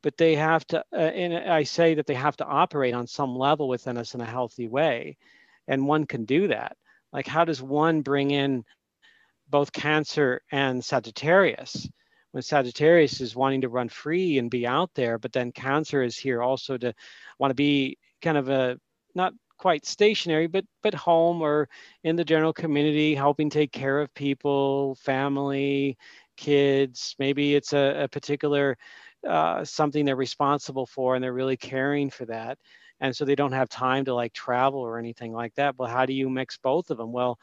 [0.03, 3.37] but they have to, uh, and I say that they have to operate on some
[3.37, 5.17] level within us in a healthy way.
[5.67, 6.77] And one can do that.
[7.13, 8.65] Like, how does one bring in
[9.49, 11.89] both Cancer and Sagittarius?
[12.33, 16.17] When Sagittarius is wanting to run free and be out there, but then Cancer is
[16.17, 16.93] here also to
[17.39, 18.79] want to be kind of a
[19.15, 21.69] not quite stationary, but but home or
[22.05, 25.97] in the general community, helping take care of people, family,
[26.37, 27.15] kids.
[27.19, 28.77] Maybe it's a, a particular
[29.27, 32.59] uh, something they're responsible for, and they're really caring for that.
[33.01, 35.77] And so they don't have time to like travel or anything like that.
[35.77, 37.13] Well, how do you mix both of them?
[37.13, 37.39] Well,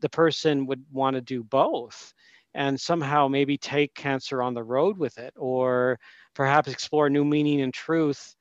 [0.00, 2.12] the person would want to do both
[2.56, 6.00] and somehow maybe take cancer on the road with it or
[6.34, 8.34] perhaps explore new meaning and truth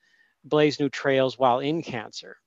[0.45, 2.37] blaze new trails while in cancer.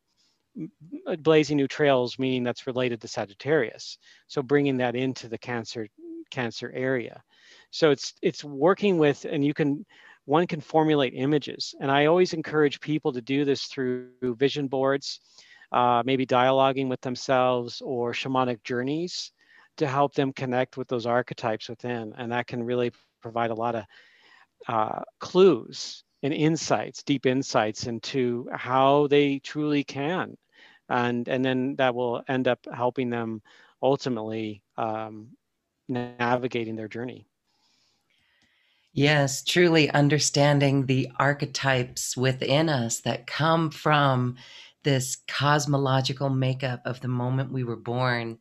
[1.18, 3.98] Blazing new trails meaning that's related to sagittarius.
[4.28, 5.86] So bringing that into the cancer
[6.30, 7.22] cancer area.
[7.70, 9.84] So it's it's working with and you can
[10.24, 11.74] one can formulate images.
[11.80, 15.20] And i always encourage people to do this through vision boards
[15.70, 19.32] uh, maybe dialoguing with themselves or shamanic journeys
[19.78, 22.14] to help them connect with those archetypes within.
[22.16, 23.84] And that can really provide a lot of
[24.68, 30.36] uh, clues and insights, deep insights into how they truly can.
[30.88, 33.42] And, and then that will end up helping them
[33.82, 35.28] ultimately um,
[35.88, 37.26] navigating their journey.
[38.92, 44.36] Yes, truly understanding the archetypes within us that come from
[44.82, 48.38] this cosmological makeup of the moment we were born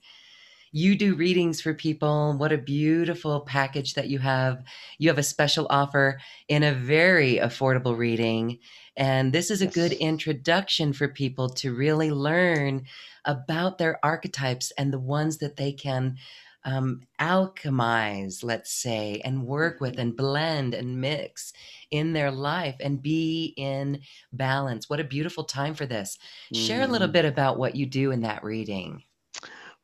[0.72, 2.36] you do readings for people.
[2.38, 4.64] What a beautiful package that you have.
[4.98, 8.60] You have a special offer in a very affordable reading.
[8.96, 9.74] And this is a yes.
[9.74, 12.86] good introduction for people to really learn
[13.26, 16.18] about their archetypes and the ones that they can
[16.68, 21.54] um, alchemize, let's say, and work with and blend and mix
[21.92, 24.02] in their life and be in
[24.34, 24.90] balance.
[24.90, 26.18] What a beautiful time for this.
[26.54, 26.68] Mm.
[26.68, 27.14] Share a little mm.
[27.14, 29.04] bit about what you do in that reading.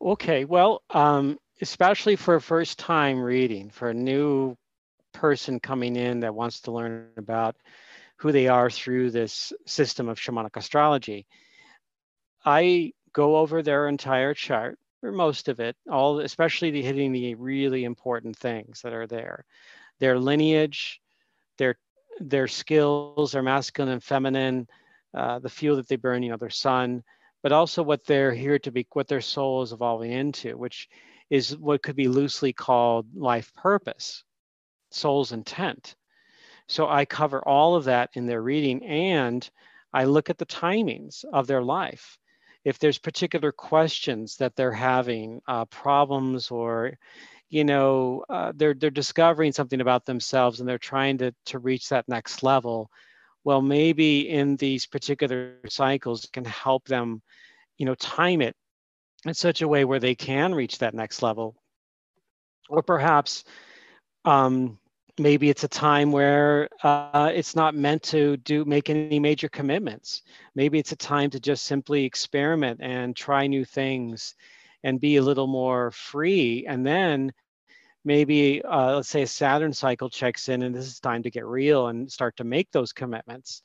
[0.03, 4.57] Okay, well, um, especially for a first time reading, for a new
[5.13, 7.55] person coming in that wants to learn about
[8.17, 11.25] who they are through this system of shamanic astrology,
[12.43, 17.35] I go over their entire chart or most of it, all especially the hitting the
[17.35, 19.45] really important things that are there.
[19.99, 20.99] Their lineage,
[21.57, 21.77] their
[22.19, 24.67] their skills, their masculine and feminine,
[25.13, 27.03] uh, the fuel that they burn, you know, their sun,
[27.43, 30.89] but also what they're here to be, what their soul is evolving into, which
[31.29, 34.23] is what could be loosely called life purpose,
[34.91, 35.95] soul's intent.
[36.67, 39.47] So I cover all of that in their reading and
[39.93, 42.17] I look at the timings of their life.
[42.63, 46.97] If there's particular questions that they're having, uh, problems, or
[47.49, 51.89] you know uh, they're they're discovering something about themselves and they're trying to to reach
[51.89, 52.89] that next level,
[53.43, 57.21] well, maybe in these particular cycles can help them,
[57.77, 58.55] you know, time it
[59.25, 61.55] in such a way where they can reach that next level.
[62.69, 63.43] Or perhaps
[64.25, 64.79] um,
[65.17, 70.23] maybe it's a time where uh, it's not meant to do make any major commitments.
[70.55, 74.35] Maybe it's a time to just simply experiment and try new things
[74.83, 76.65] and be a little more free.
[76.67, 77.33] And then
[78.05, 81.45] maybe uh, let's say a Saturn cycle checks in and this is time to get
[81.45, 83.61] real and start to make those commitments.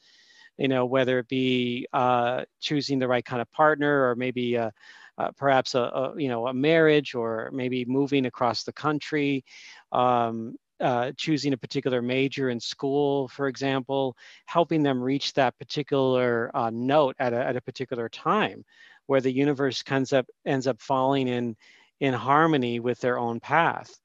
[0.57, 4.71] You know, whether it be uh, choosing the right kind of partner or maybe uh,
[5.17, 9.45] uh, perhaps a, a, you know a marriage or maybe moving across the country,
[9.93, 14.17] um, uh, choosing a particular major in school, for example,
[14.47, 18.65] helping them reach that particular uh, note at a, at a particular time,
[19.07, 21.57] where the universe ends up ends up falling in
[22.01, 23.99] in harmony with their own path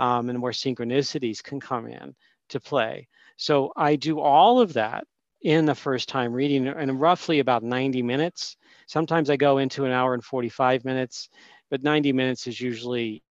[0.00, 2.14] um, and where synchronicities can come in
[2.48, 3.06] to play.
[3.36, 5.04] So I do all of that
[5.42, 8.56] in the first time reading in roughly about 90 minutes.
[8.86, 11.28] Sometimes I go into an hour and 45 minutes,
[11.70, 13.22] but 90 minutes is usually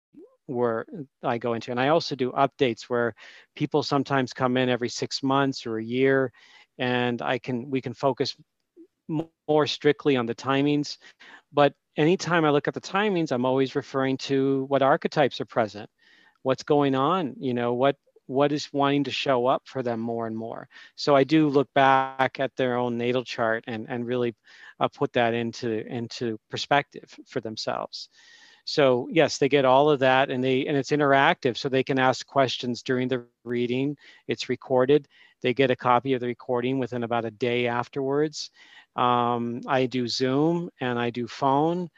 [0.46, 0.86] where
[1.24, 1.72] I go into.
[1.72, 3.16] And I also do updates where
[3.56, 6.32] people sometimes come in every six months or a year,
[6.78, 8.36] and I can we can focus
[9.48, 10.98] more strictly on the timings.
[11.52, 15.90] But anytime I look at the timings, I'm always referring to what archetypes are present
[16.44, 17.96] what's going on you know what
[18.30, 20.70] what is wanting to show up for them more and more.
[20.96, 24.36] So i do look back at their own natal chart and and really
[24.80, 28.10] uh, put that into into perspective for themselves.
[28.66, 31.98] So yes they get all of that and they and it's interactive so they can
[31.98, 33.98] ask questions during the reading.
[34.28, 35.08] It's recorded.
[35.42, 38.52] They get a copy of the recording within about a day afterwards.
[38.96, 41.90] Um, i do zoom and i do phone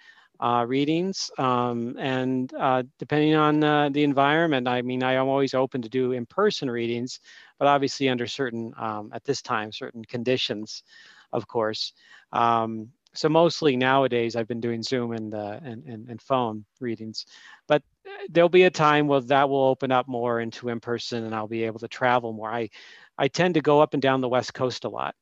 [0.41, 1.29] uh, readings.
[1.37, 5.89] Um, and uh, depending on uh, the environment, I mean, I am always open to
[5.89, 7.19] do in-person readings,
[7.59, 10.83] but obviously under certain, um, at this time, certain conditions,
[11.31, 11.93] of course.
[12.33, 17.25] Um, so mostly nowadays, I've been doing Zoom and, uh, and, and, and, phone readings,
[17.67, 21.35] but uh, there'll be a time where that will open up more into in-person and
[21.35, 22.49] I'll be able to travel more.
[22.51, 22.69] I,
[23.17, 25.13] I tend to go up and down the West Coast a lot.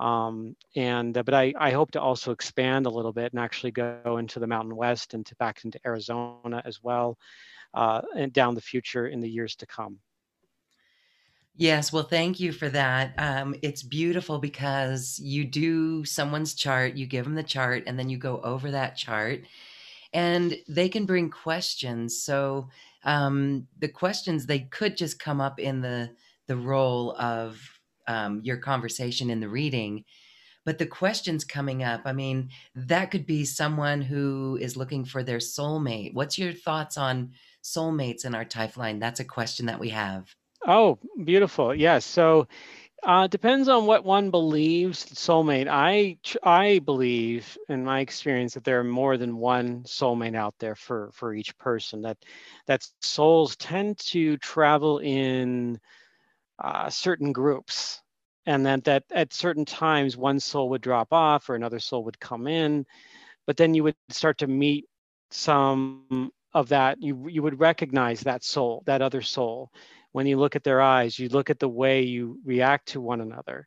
[0.00, 3.70] Um, and uh, but I, I hope to also expand a little bit and actually
[3.70, 7.18] go into the Mountain West and to back into Arizona as well,
[7.74, 9.98] uh, and down the future in the years to come.
[11.54, 13.12] Yes, well, thank you for that.
[13.18, 18.08] Um, it's beautiful because you do someone's chart, you give them the chart, and then
[18.08, 19.42] you go over that chart,
[20.14, 22.22] and they can bring questions.
[22.22, 22.70] So
[23.04, 26.10] um, the questions they could just come up in the
[26.46, 27.60] the role of
[28.10, 30.04] um, your conversation in the reading
[30.64, 35.22] but the questions coming up i mean that could be someone who is looking for
[35.22, 37.30] their soulmate what's your thoughts on
[37.62, 40.22] soulmates in our Typhline that's a question that we have
[40.66, 42.46] oh beautiful yes so
[43.02, 45.06] Uh, depends on what one believes.
[45.14, 45.68] Soulmate.
[45.70, 50.76] I I believe, in my experience, that there are more than one soulmate out there
[50.76, 52.02] for for each person.
[52.02, 52.18] That
[52.66, 55.80] that souls tend to travel in
[56.60, 58.02] uh, certain groups,
[58.46, 62.20] and that that at certain times one soul would drop off or another soul would
[62.20, 62.86] come in,
[63.46, 64.86] but then you would start to meet
[65.30, 67.00] some of that.
[67.02, 69.70] You you would recognize that soul, that other soul
[70.12, 73.20] when you look at their eyes, you look at the way you react to one
[73.20, 73.66] another,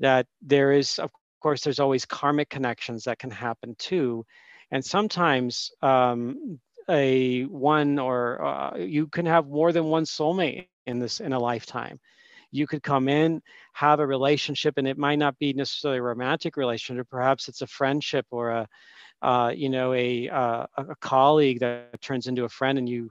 [0.00, 1.10] that there is, of
[1.40, 4.24] course, there's always karmic connections that can happen too.
[4.70, 10.98] And sometimes um, a one or uh, you can have more than one soulmate in
[10.98, 12.00] this in a lifetime.
[12.50, 13.42] You could come in,
[13.72, 17.08] have a relationship, and it might not be necessarily a romantic relationship.
[17.10, 18.68] Perhaps it's a friendship or a,
[19.22, 23.10] uh, you know, a, uh, a colleague that turns into a friend, and you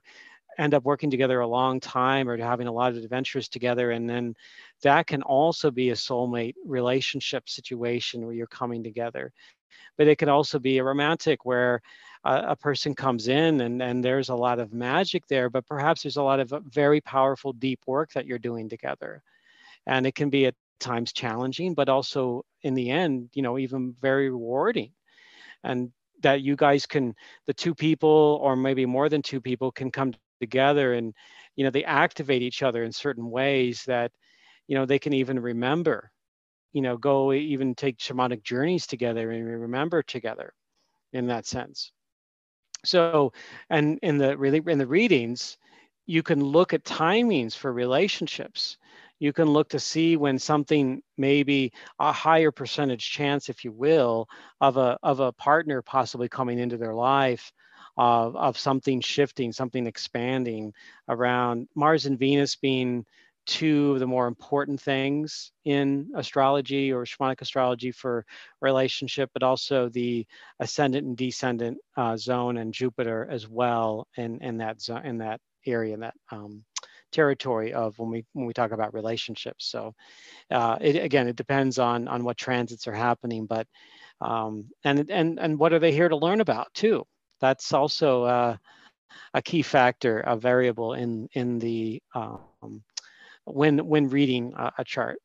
[0.58, 4.10] end up working together a long time or having a lot of adventures together and
[4.10, 4.34] then
[4.84, 9.32] that can also be a soulmate relationship situation where you're coming together.
[9.98, 11.82] But it can also be a romantic where
[12.24, 16.04] a, a person comes in and, and there's a lot of magic there but perhaps
[16.04, 19.22] there's a lot of very powerful deep work that you're doing together.
[19.86, 23.96] And it can be at times challenging but also in the end you know even
[24.02, 24.92] very rewarding.
[25.64, 25.92] And
[26.24, 30.14] that you guys can the two people or maybe more than two people can come
[30.40, 31.14] together and
[31.56, 34.12] you know they activate each other in certain ways that
[34.68, 36.12] you know they can even remember
[36.74, 40.54] you know go even take shamanic journeys together and remember together
[41.14, 41.92] in that sense.
[42.86, 43.34] So
[43.70, 45.58] and in the really in the readings
[46.06, 48.78] you can look at timings for relationships.
[49.20, 54.28] You can look to see when something maybe a higher percentage chance if you will
[54.62, 57.52] of a of a partner possibly coming into their life
[57.98, 60.74] of, of something shifting, something expanding
[61.10, 63.06] around Mars and Venus being
[63.48, 68.26] two of the more important things in astrology or shamanic astrology for
[68.62, 70.26] relationship, but also the
[70.60, 75.40] ascendant and descendant uh, zone and Jupiter as well in, in that zone, in that
[75.66, 76.64] area, in that um,
[77.12, 79.66] territory of when we when we talk about relationships.
[79.66, 79.96] So
[80.52, 83.66] uh, it, again, it depends on on what transits are happening, but
[84.22, 87.06] um, and and and what are they here to learn about too?
[87.40, 88.58] that's also uh,
[89.34, 92.84] a key factor, a variable in in the um,
[93.48, 95.20] when when reading a, a chart.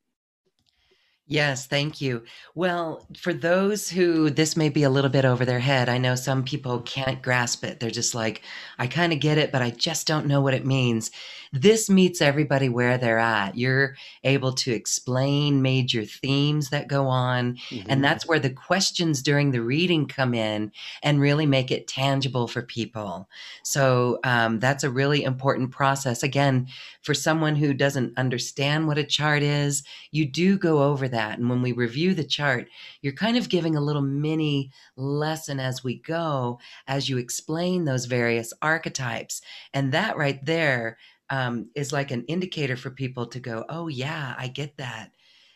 [1.25, 2.23] Yes, thank you.
[2.53, 6.15] Well, for those who this may be a little bit over their head, I know
[6.15, 7.79] some people can't grasp it.
[7.79, 8.41] They're just like,
[8.77, 11.11] I kind of get it, but I just don't know what it means.
[11.53, 13.55] This meets everybody where they're at.
[13.55, 17.89] You're able to explain major themes that go on, mm-hmm.
[17.89, 20.71] and that's where the questions during the reading come in
[21.03, 23.29] and really make it tangible for people.
[23.61, 26.23] So um, that's a really important process.
[26.23, 26.67] Again,
[27.03, 31.39] for someone who doesn't understand what a chart is, you do go over that.
[31.39, 32.67] And when we review the chart,
[33.01, 38.05] you're kind of giving a little mini lesson as we go, as you explain those
[38.05, 39.41] various archetypes.
[39.73, 40.97] And that right there
[41.29, 45.11] um, is like an indicator for people to go, oh, yeah, I get that.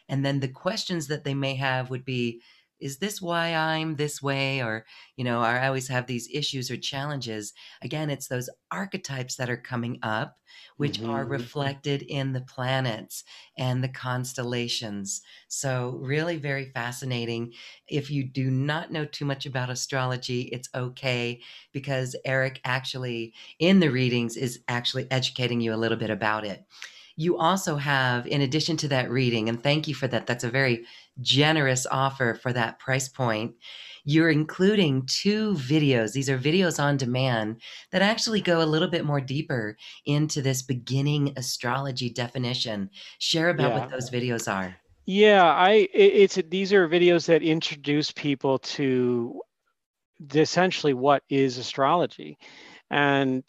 [0.10, 2.42] And then the questions that they may have would be,
[2.80, 4.62] is this why I'm this way?
[4.62, 4.86] Or,
[5.16, 7.54] you know, I always have these issues or challenges.
[7.82, 10.38] Again, it's those archetypes that are coming up,
[10.78, 11.10] which mm-hmm.
[11.10, 13.24] are reflected in the planets
[13.58, 15.22] and the constellations.
[15.48, 17.54] So, really very fascinating.
[17.88, 21.42] If you do not know too much about astrology, it's okay
[21.72, 26.64] because Eric actually, in the readings, is actually educating you a little bit about it.
[27.18, 30.50] You also have, in addition to that reading, and thank you for that, that's a
[30.50, 30.86] very
[31.20, 33.56] generous offer for that price point.
[34.06, 36.14] You're including two videos.
[36.14, 37.60] These are videos on demand
[37.92, 39.76] that actually go a little bit more deeper
[40.06, 42.90] into this beginning astrology definition.
[43.18, 43.80] Share about yeah.
[43.80, 44.78] what those videos are.
[45.06, 49.42] Yeah, I it's these are videos that introduce people to
[50.34, 52.38] essentially what is astrology,
[52.92, 53.44] and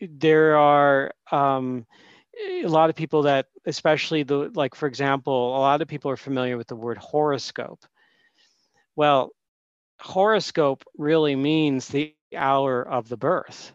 [0.00, 1.84] there are um,
[2.38, 6.16] a lot of people that especially the like for example a lot of people are
[6.16, 7.84] familiar with the word horoscope.
[8.96, 9.30] Well
[10.00, 13.72] horoscope really means the hour of the birth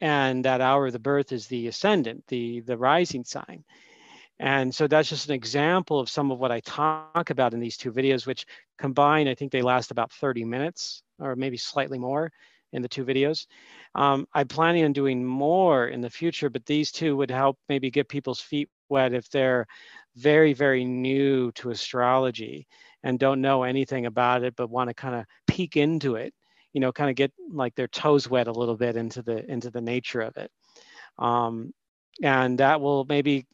[0.00, 3.64] and that hour of the birth is the ascendant the the rising sign.
[4.40, 7.76] And so that's just an example of some of what i talk about in these
[7.76, 8.46] two videos which
[8.78, 12.32] combine i think they last about 30 minutes or maybe slightly more
[12.74, 13.46] in the two videos.
[13.94, 17.90] Um, I'm planning on doing more in the future, but these two would help maybe
[17.90, 19.66] get people's feet wet if they're
[20.16, 22.66] very, very new to astrology
[23.02, 26.34] and don't know anything about it, but want to kind of peek into it,
[26.72, 29.70] you know, kind of get like their toes wet a little bit into the into
[29.70, 30.50] the nature of it.
[31.18, 31.72] Um,
[32.22, 33.46] and that will maybe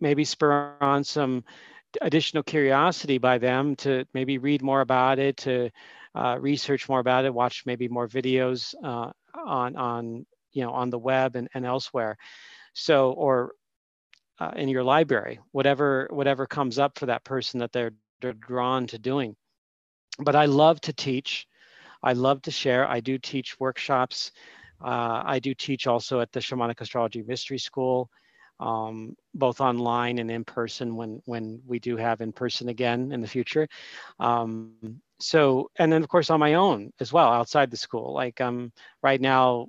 [0.00, 1.44] maybe spur on some
[2.00, 5.70] additional curiosity by them to maybe read more about it, to
[6.14, 10.90] uh, research more about it, watch maybe more videos uh, on on you know on
[10.90, 12.16] the web and, and elsewhere.
[12.74, 13.52] So or
[14.38, 18.86] uh, in your library, whatever whatever comes up for that person that they're they're drawn
[18.88, 19.36] to doing.
[20.18, 21.46] But I love to teach.
[22.02, 22.86] I love to share.
[22.86, 24.32] I do teach workshops.
[24.84, 28.10] Uh, I do teach also at the Shamanic Astrology Mystery School
[28.62, 33.20] um, both online and in person when when we do have in person again in
[33.20, 33.66] the future.
[34.20, 38.14] Um, so and then of course on my own as well outside the school.
[38.14, 38.72] Like I'm um,
[39.02, 39.66] right now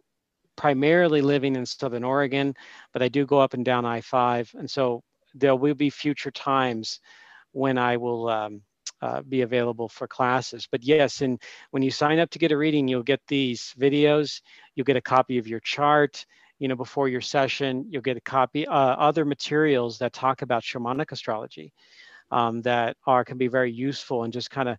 [0.55, 2.53] primarily living in Southern Oregon,
[2.93, 5.01] but I do go up and down I-5, and so
[5.33, 6.99] there will be future times
[7.51, 8.29] when I will.
[8.29, 8.61] Um,
[9.01, 10.65] uh, be available for classes.
[10.71, 11.41] But yes, and
[11.71, 14.41] when you sign up to get a reading, you'll get these videos,
[14.75, 16.25] you'll get a copy of your chart,
[16.63, 20.63] you know, before your session, you'll get a copy, uh, other materials that talk about
[20.63, 21.73] shamanic astrology
[22.31, 24.77] um, that are can be very useful and just kind of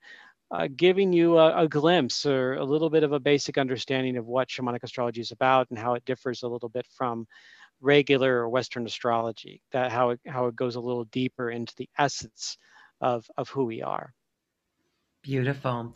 [0.50, 4.24] uh, giving you a, a, glimpse or a little bit of a basic understanding of
[4.24, 7.26] what shamanic astrology is about and how it differs a little bit from
[7.82, 9.60] regular or Western astrology.
[9.72, 12.56] That how it how it goes a little deeper into the essence
[13.02, 14.14] of of who we are.
[15.24, 15.94] Beautiful.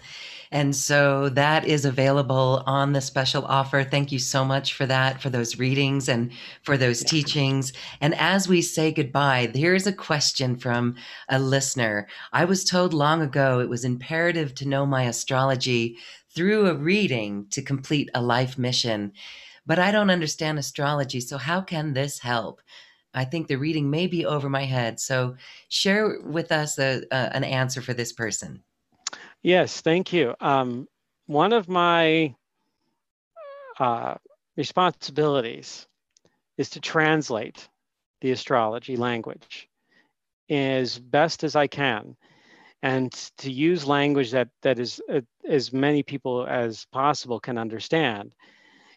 [0.51, 3.85] And so that is available on the special offer.
[3.85, 6.33] Thank you so much for that, for those readings and
[6.63, 7.09] for those yeah.
[7.11, 7.75] teachings.
[8.01, 10.95] And as we say goodbye, here's a question from
[11.29, 12.09] a listener.
[12.33, 15.99] I was told long ago it was imperative to know my astrology
[16.35, 19.13] through a reading to complete a life mission.
[19.67, 22.63] But I don't understand astrology, so how can this help?
[23.13, 24.99] I think the reading may be over my head.
[25.01, 25.37] So
[25.69, 28.63] share with us a, a, an answer for this person.
[29.43, 30.35] Yes, thank you.
[30.40, 30.89] Um,
[31.27, 32.35] one of my
[33.78, 34.15] uh,
[34.56, 35.86] responsibilities
[36.56, 37.69] is to translate
[38.20, 39.69] the astrology language
[40.51, 42.16] as best as I can
[42.82, 48.32] and to use language that that is uh, as many people as possible can understand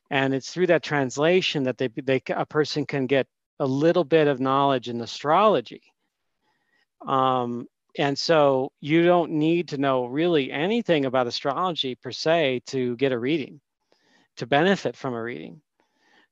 [0.09, 3.27] and it's through that translation that they, they a person can get
[3.59, 5.81] a little bit of knowledge in astrology
[7.07, 12.95] um, and so you don't need to know really anything about astrology per se to
[12.95, 13.59] get a reading
[14.37, 15.61] to benefit from a reading.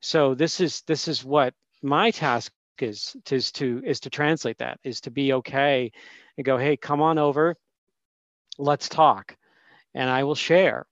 [0.02, 4.80] So this is this is what my task is is to is to translate that
[4.84, 5.92] is to be okay
[6.38, 7.56] and go hey come on over.
[8.58, 9.36] Let's talk
[9.94, 10.86] and i will share.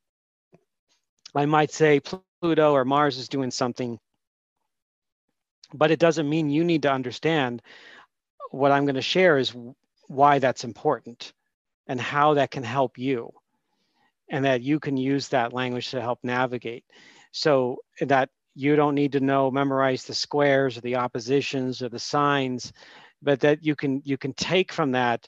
[1.36, 2.02] I might say
[2.42, 4.00] pluto or mars is doing something
[5.74, 7.62] but it doesn't mean you need to understand
[8.52, 9.54] what i'm going to share is
[10.08, 11.34] why that's important
[11.88, 13.32] and how that can help you
[14.30, 16.84] and that you can use that language to help navigate.
[17.32, 22.00] So that you don't need to know memorize the squares or the oppositions or the
[22.00, 22.74] signs
[23.22, 25.28] but that you can you can take from that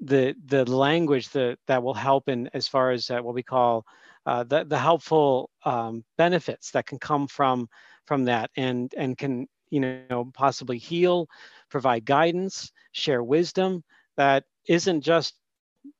[0.00, 3.84] the the language that that will help in as far as uh, what we call
[4.26, 7.68] uh, the the helpful um, benefits that can come from
[8.06, 11.26] from that and and can you know possibly heal
[11.68, 13.82] provide guidance share wisdom
[14.22, 15.34] that isn't just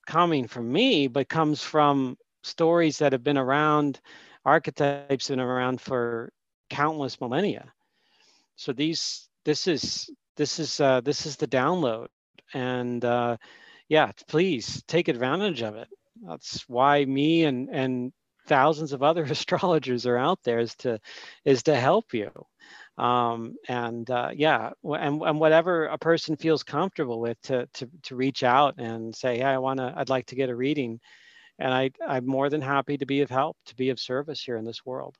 [0.06, 4.00] coming from me, but comes from stories that have been around,
[4.44, 6.32] archetypes have been around for
[6.70, 7.72] countless millennia.
[8.54, 12.06] So these, this is this is uh, this is the download,
[12.54, 13.38] and uh,
[13.88, 15.88] yeah, please take advantage of it.
[16.24, 18.12] That's why me and and
[18.46, 21.00] thousands of other astrologers are out there is to
[21.44, 22.30] is to help you
[22.98, 28.16] um, and uh, yeah and, and whatever a person feels comfortable with to, to, to
[28.16, 31.00] reach out and say hey i want to i'd like to get a reading
[31.58, 34.56] and I, i'm more than happy to be of help to be of service here
[34.56, 35.16] in this world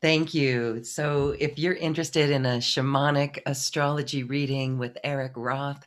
[0.00, 0.84] Thank you.
[0.84, 5.86] So, if you're interested in a shamanic astrology reading with Eric Roth,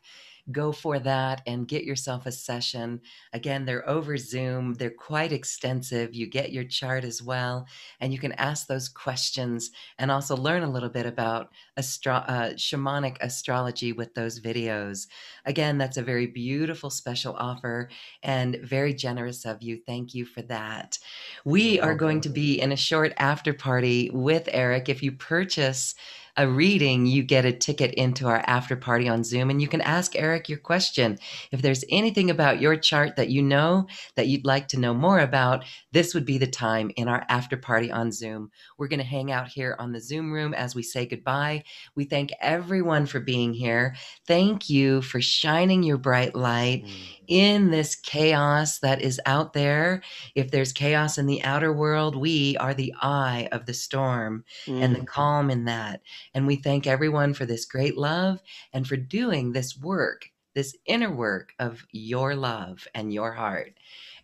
[0.51, 3.01] go for that and get yourself a session.
[3.33, 6.13] Again, they're over Zoom, they're quite extensive.
[6.13, 7.67] You get your chart as well,
[7.99, 12.49] and you can ask those questions and also learn a little bit about astro- uh,
[12.51, 15.07] shamanic astrology with those videos.
[15.45, 17.89] Again, that's a very beautiful special offer
[18.23, 19.77] and very generous of you.
[19.85, 20.97] Thank you for that.
[21.45, 24.89] We are going to be in a short after party with Eric.
[24.89, 25.95] If you purchase
[26.37, 29.81] a reading, you get a ticket into our after party on Zoom and you can
[29.81, 31.17] ask Eric your question.
[31.51, 35.19] If there's anything about your chart that you know that you'd like to know more
[35.19, 38.51] about, this would be the time in our after party on Zoom.
[38.77, 41.63] We're going to hang out here on the Zoom room as we say goodbye.
[41.95, 43.95] We thank everyone for being here.
[44.27, 46.85] Thank you for shining your bright light.
[46.85, 50.01] Mm in this chaos that is out there.
[50.35, 54.81] If there's chaos in the outer world, we are the eye of the storm mm.
[54.81, 55.07] and the mm.
[55.07, 56.01] calm in that.
[56.37, 61.11] And we thank everyone for this great love and for doing this work this inner
[61.11, 63.73] work of your love and your heart.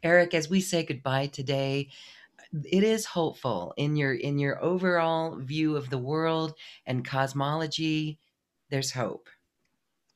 [0.03, 1.90] Eric, as we say goodbye today,
[2.65, 6.53] it is hopeful in your in your overall view of the world
[6.85, 8.19] and cosmology
[8.69, 9.27] there's hope.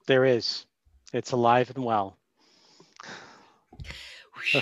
[0.06, 0.68] There is.
[1.14, 2.18] It's alive and well.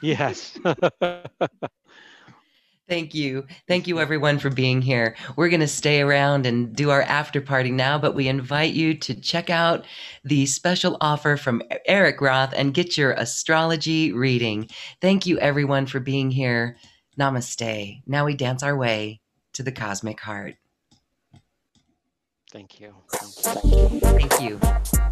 [0.00, 0.58] Yes
[2.92, 3.46] Thank you.
[3.66, 5.16] Thank you, everyone, for being here.
[5.34, 8.92] We're going to stay around and do our after party now, but we invite you
[8.92, 9.86] to check out
[10.24, 14.68] the special offer from Eric Roth and get your astrology reading.
[15.00, 16.76] Thank you, everyone, for being here.
[17.18, 18.02] Namaste.
[18.06, 19.22] Now we dance our way
[19.54, 20.56] to the cosmic heart.
[22.50, 22.94] Thank you.
[23.10, 24.00] Thank you.
[24.00, 25.11] Thank you.